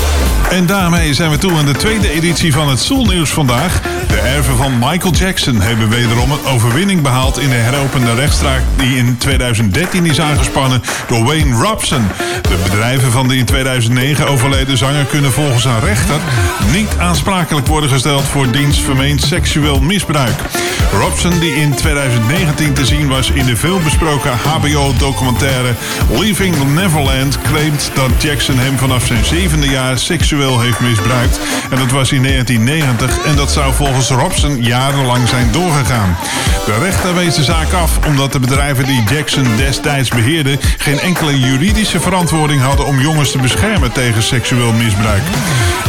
En 0.53 0.67
daarmee 0.67 1.15
zijn 1.15 1.31
we 1.31 1.39
toe 1.39 1.53
aan 1.53 1.67
de 1.67 1.73
tweede 1.73 2.11
editie 2.11 2.53
van 2.53 2.69
het 2.69 2.81
Soulnieuws 2.81 3.31
vandaag. 3.31 3.81
De 4.09 4.19
erven 4.19 4.57
van 4.57 4.79
Michael 4.79 5.13
Jackson 5.13 5.61
hebben 5.61 5.89
wederom 5.89 6.31
een 6.31 6.45
overwinning 6.45 7.03
behaald 7.03 7.39
in 7.39 7.49
de 7.49 7.55
heropende 7.55 8.15
rechtszaak 8.15 8.61
die 8.77 8.97
in 8.97 9.17
2013 9.19 10.07
is 10.07 10.21
aangespannen 10.21 10.83
door 11.09 11.25
Wayne 11.25 11.57
Robson. 11.57 12.09
De 12.43 12.59
bedrijven 12.63 13.13
van 13.13 13.29
de 13.29 13.37
in 13.37 13.45
2009 13.45 14.29
overleden 14.29 14.77
zanger 14.77 15.05
kunnen 15.05 15.33
volgens 15.33 15.65
een 15.65 15.81
rechter 15.81 16.21
niet 16.73 16.97
aansprakelijk 16.99 17.67
worden 17.67 17.91
gesteld 17.91 18.25
voor 18.25 18.51
diens 18.51 18.81
vermeend 18.81 19.23
seksueel 19.23 19.81
misbruik. 19.81 20.41
Robson, 20.91 21.39
die 21.39 21.55
in 21.55 21.75
2019 21.75 22.73
te 22.73 22.87
zien 22.87 23.09
was 23.09 23.31
in 23.31 23.47
de 23.47 23.57
veelbesproken 23.57 24.31
HBO-documentaire 24.31 25.75
Leaving 26.11 26.75
Neverland, 26.75 27.39
claimt 27.43 27.91
dat 27.95 28.23
Jackson 28.23 28.59
hem 28.59 28.79
vanaf 28.79 29.07
zijn 29.07 29.25
zevende 29.25 29.69
jaar 29.69 29.99
seksueel 29.99 30.61
heeft 30.61 30.81
misbruikt. 30.81 31.41
En 31.71 31.79
dat 31.79 31.91
was 31.91 32.13
in 32.13 32.23
1990 32.23 33.25
en 33.25 33.37
dat 33.37 33.53
zou 33.53 33.75
volgens 33.75 34.09
Robson 34.09 34.63
jarenlang 34.63 35.29
zijn 35.29 35.53
doorgegaan. 35.53 36.17
De 36.67 36.79
rechter 36.79 37.15
wees 37.15 37.35
de 37.35 37.45
zaak 37.45 37.73
af 37.73 37.99
omdat 38.07 38.33
de 38.33 38.41
bedrijven 38.41 38.87
die 38.87 39.03
Jackson 39.11 39.57
destijds 39.57 40.09
beheerde 40.09 40.59
geen 40.79 41.01
enkele 41.01 41.39
juridische 41.39 42.01
verantwoording 42.01 42.63
hadden 42.63 42.87
om 42.87 43.01
jongens 43.01 43.31
te 43.31 43.39
beschermen 43.39 43.93
tegen 43.93 44.23
seksueel 44.23 44.73
misbruik. 44.73 45.23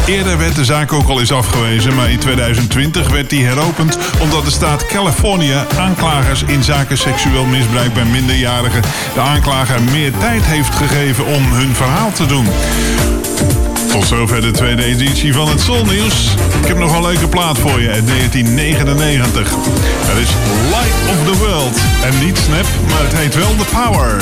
Eerder 0.06 0.38
werd 0.38 0.56
de 0.56 0.66
zaak 0.66 0.94
ook 0.94 1.08
al 1.08 1.20
eens 1.20 1.32
afgewezen, 1.32 1.96
maar 1.96 2.12
in 2.12 2.20
2020 2.20 3.10
werd 3.10 3.30
die 3.30 3.46
heropend 3.46 3.98
omdat 4.20 4.46
de 4.46 4.52
staat 4.52 4.83
Californië 4.88 5.56
aanklagers 5.78 6.44
in 6.44 6.64
zaken 6.64 6.98
seksueel 6.98 7.46
misbruik 7.46 7.94
bij 7.94 8.06
minderjarigen 8.06 8.82
de 9.14 9.20
aanklager 9.20 9.82
meer 9.82 10.12
tijd 10.18 10.44
heeft 10.46 10.76
gegeven 10.76 11.26
om 11.26 11.44
hun 11.52 11.76
verhaal 11.76 12.12
te 12.12 12.26
doen. 12.26 12.48
Tot 13.92 14.08
zover 14.08 14.42
de 14.42 14.52
tweede 14.52 14.84
editie 14.84 15.34
van 15.34 15.48
het 15.48 15.62
Soulnieuws. 15.62 16.36
Ik 16.62 16.68
heb 16.68 16.78
nog 16.78 16.96
een 16.96 17.02
leuke 17.02 17.28
plaat 17.28 17.58
voor 17.58 17.82
je 17.82 17.90
uit 17.90 18.08
1999. 18.08 19.56
Het 19.56 20.18
is 20.18 20.30
Light 20.70 21.10
of 21.10 21.32
the 21.32 21.38
World. 21.38 21.78
En 22.04 22.26
niet 22.26 22.38
Snap, 22.38 22.66
maar 22.90 23.04
het 23.04 23.14
heet 23.14 23.36
wel 23.36 23.56
The 23.56 23.66
Power. 23.72 24.22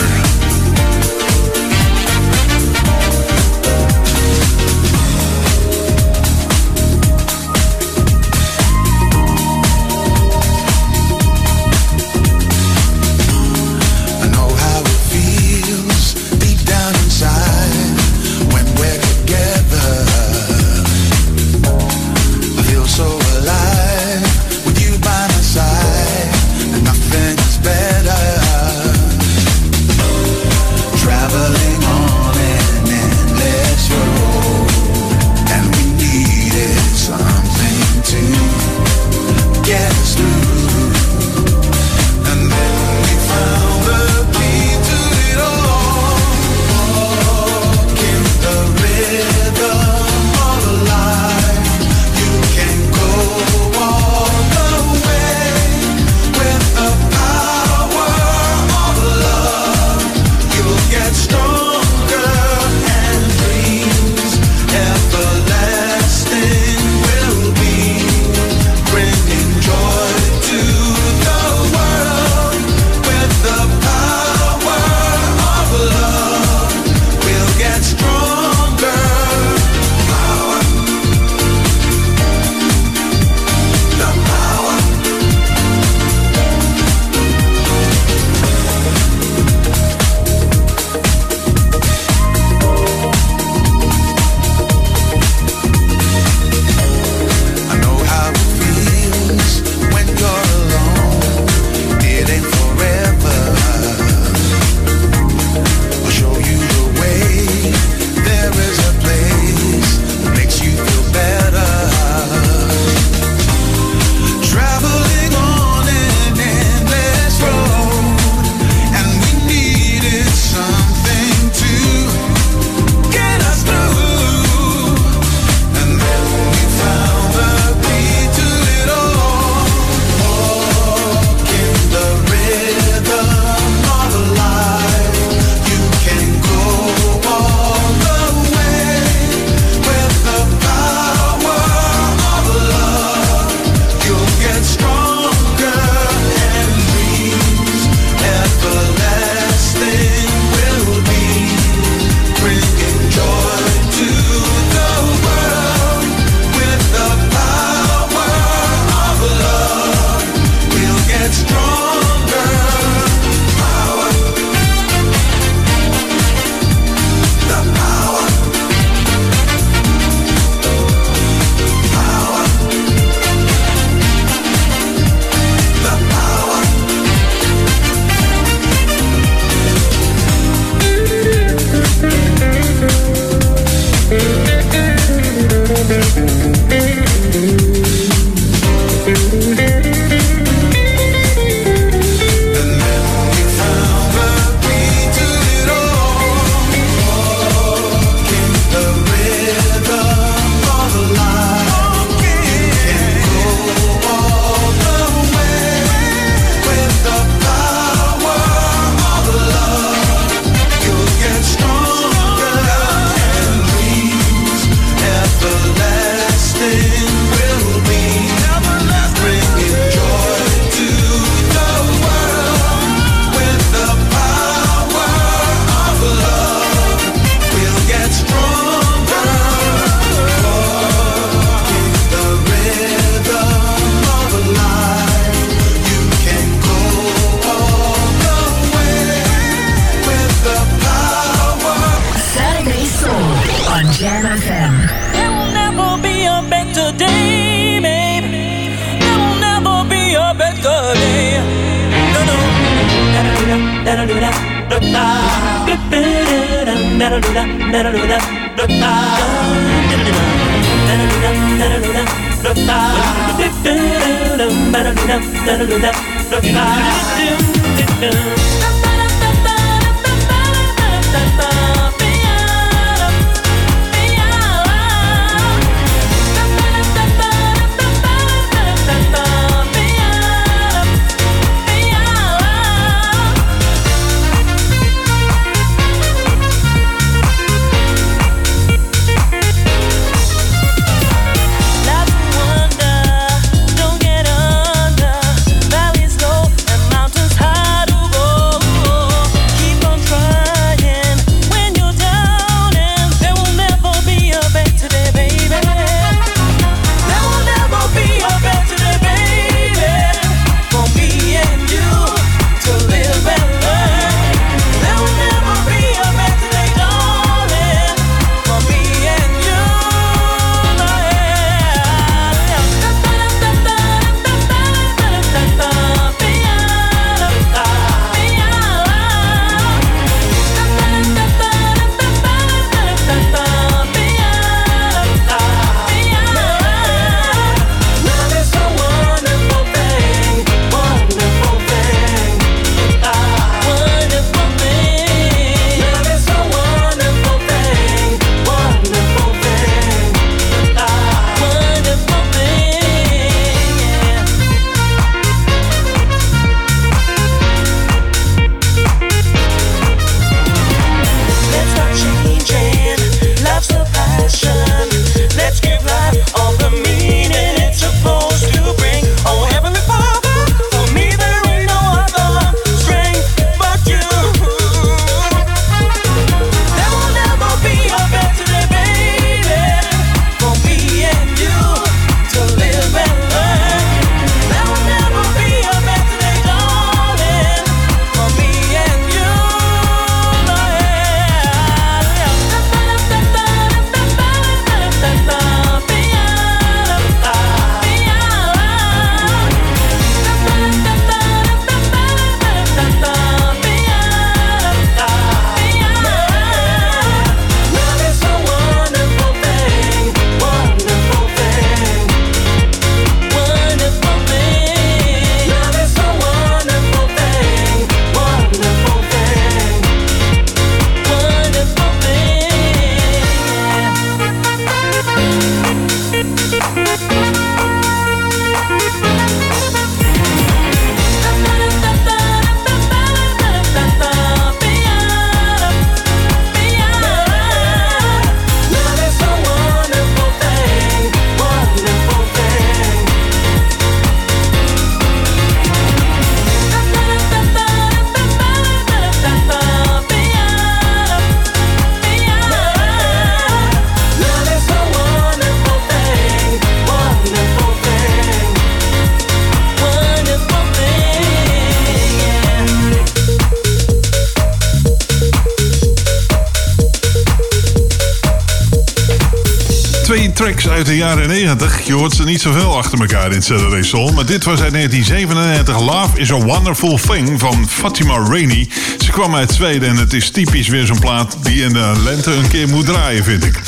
Niet 472.32 472.42
zoveel 472.42 472.78
achter 472.78 473.00
elkaar 473.00 473.32
in 473.32 473.42
Saturday 473.42 473.84
Soul. 473.84 474.12
Maar 474.12 474.26
dit 474.26 474.44
was 474.44 474.62
uit 474.62 474.74
1997. 474.74 475.80
Love 475.80 476.20
is 476.20 476.32
a 476.32 476.40
Wonderful 476.40 477.00
Thing 477.08 477.40
van 477.40 477.70
Fatima 477.70 478.14
Rainey. 478.14 478.68
Ze 479.00 479.12
kwam 479.12 479.36
uit 479.36 479.52
Zweden 479.52 479.90
en 479.90 479.96
het 479.96 480.14
is 480.14 480.30
typisch 480.30 480.68
weer 480.68 480.86
zo'n 480.86 481.00
plaat 481.00 481.38
die 481.44 481.62
in 481.62 481.74
de 481.74 482.02
lente 482.04 482.32
een 482.32 482.48
keer 482.48 482.70
moet 482.70 482.86
draaien, 482.86 483.24
vind 483.24 483.46
ik. 483.46 483.60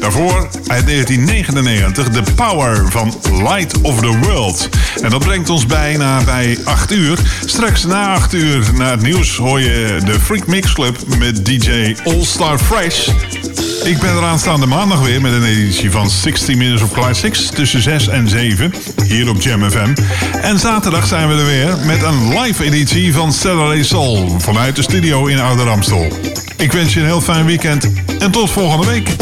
Daarvoor 0.00 0.48
uit 0.66 0.86
1999 0.86 2.08
The 2.08 2.32
Power 2.34 2.90
van 2.90 3.14
Light 3.30 3.80
of 3.80 4.00
the 4.00 4.18
World. 4.18 4.68
En 5.02 5.10
dat 5.10 5.24
brengt 5.24 5.50
ons 5.50 5.66
bijna 5.66 6.22
bij 6.24 6.58
8 6.64 6.92
uur. 6.92 7.18
Straks 7.44 7.84
na 7.84 8.14
8 8.14 8.32
uur 8.34 8.64
na 8.74 8.90
het 8.90 9.02
nieuws 9.02 9.36
hoor 9.36 9.60
je 9.60 9.98
de 10.04 10.20
Freak 10.20 10.46
Mix 10.46 10.72
Club 10.72 10.96
met 11.18 11.46
DJ 11.46 11.96
All 12.04 12.24
Star 12.24 12.58
Fresh. 12.58 13.08
Ik 13.84 13.98
ben 13.98 14.16
er 14.16 14.22
aanstaande 14.22 14.66
maandag 14.66 15.00
weer 15.00 15.20
met 15.20 15.32
een 15.32 15.44
editie 15.44 15.90
van 15.90 16.10
60 16.10 16.56
Minutes 16.56 16.82
of 16.82 16.92
Classics 16.92 17.50
tussen 17.50 17.82
6 17.82 18.08
en 18.08 18.28
7 18.28 18.72
hier 19.06 19.28
op 19.28 19.40
Jam 19.40 19.70
FM. 19.70 19.94
En 20.40 20.58
zaterdag 20.58 21.06
zijn 21.06 21.28
we 21.28 21.34
er 21.34 21.46
weer 21.46 21.78
met 21.86 22.02
een 22.02 22.38
live 22.38 22.64
editie 22.64 23.12
van 23.12 23.32
Saturday 23.32 23.82
Soul 23.82 24.38
vanuit 24.38 24.76
de 24.76 24.82
studio 24.82 25.26
in 25.26 25.40
Ouder 25.40 25.68
Amstel. 25.68 26.06
Ik 26.56 26.72
wens 26.72 26.94
je 26.94 27.00
een 27.00 27.06
heel 27.06 27.20
fijn 27.20 27.46
weekend 27.46 27.90
en 28.18 28.30
tot 28.30 28.50
volgende 28.50 28.86
week. 28.86 29.19